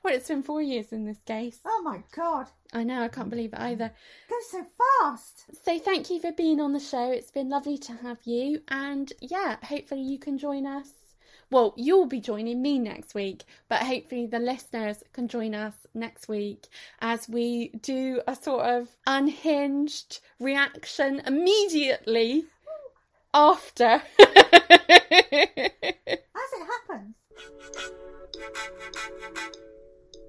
well, 0.04 0.13
it's 0.13 0.28
been 0.28 0.43
four 0.43 0.62
years 0.62 0.91
in 0.91 1.06
this 1.06 1.21
case. 1.26 1.60
Oh 1.65 1.82
my 1.84 2.04
god, 2.15 2.47
I 2.73 2.84
know, 2.84 3.02
I 3.02 3.08
can't 3.08 3.30
believe 3.30 3.54
it 3.54 3.60
either. 3.60 3.91
goes 4.30 4.50
so 4.52 4.65
fast. 5.02 5.45
So 5.65 5.80
thank 5.80 6.10
you 6.10 6.19
for 6.19 6.32
being 6.32 6.60
on 6.60 6.73
the 6.73 6.80
show. 6.80 7.12
It's 7.12 7.32
been 7.32 7.50
lovely 7.50 7.78
to 7.80 7.93
have 7.93 8.19
you, 8.26 8.62
and 8.69 9.12
yeah, 9.21 9.58
hopefully 9.63 10.02
you 10.02 10.19
can 10.19 10.38
join 10.38 10.65
us. 10.65 10.89
Well, 11.50 11.73
you'll 11.78 12.08
be 12.08 12.19
joining 12.19 12.62
me 12.62 12.78
next 12.78 13.15
week, 13.15 13.45
but 13.69 13.82
hopefully 13.82 14.26
the 14.26 14.39
listeners 14.39 15.02
can 15.13 15.30
join 15.30 15.56
us 15.56 15.76
next 15.93 16.28
week 16.28 16.67
as 17.00 17.30
we 17.30 17.69
do 17.82 18.21
a 18.28 18.36
sort 18.36 18.65
of 18.65 18.89
unhinged 19.06 20.19
reaction 20.39 21.21
immediately 21.26 22.45
after. 23.34 24.02
As 24.19 24.32
it 26.54 26.67
happens. 26.89 27.15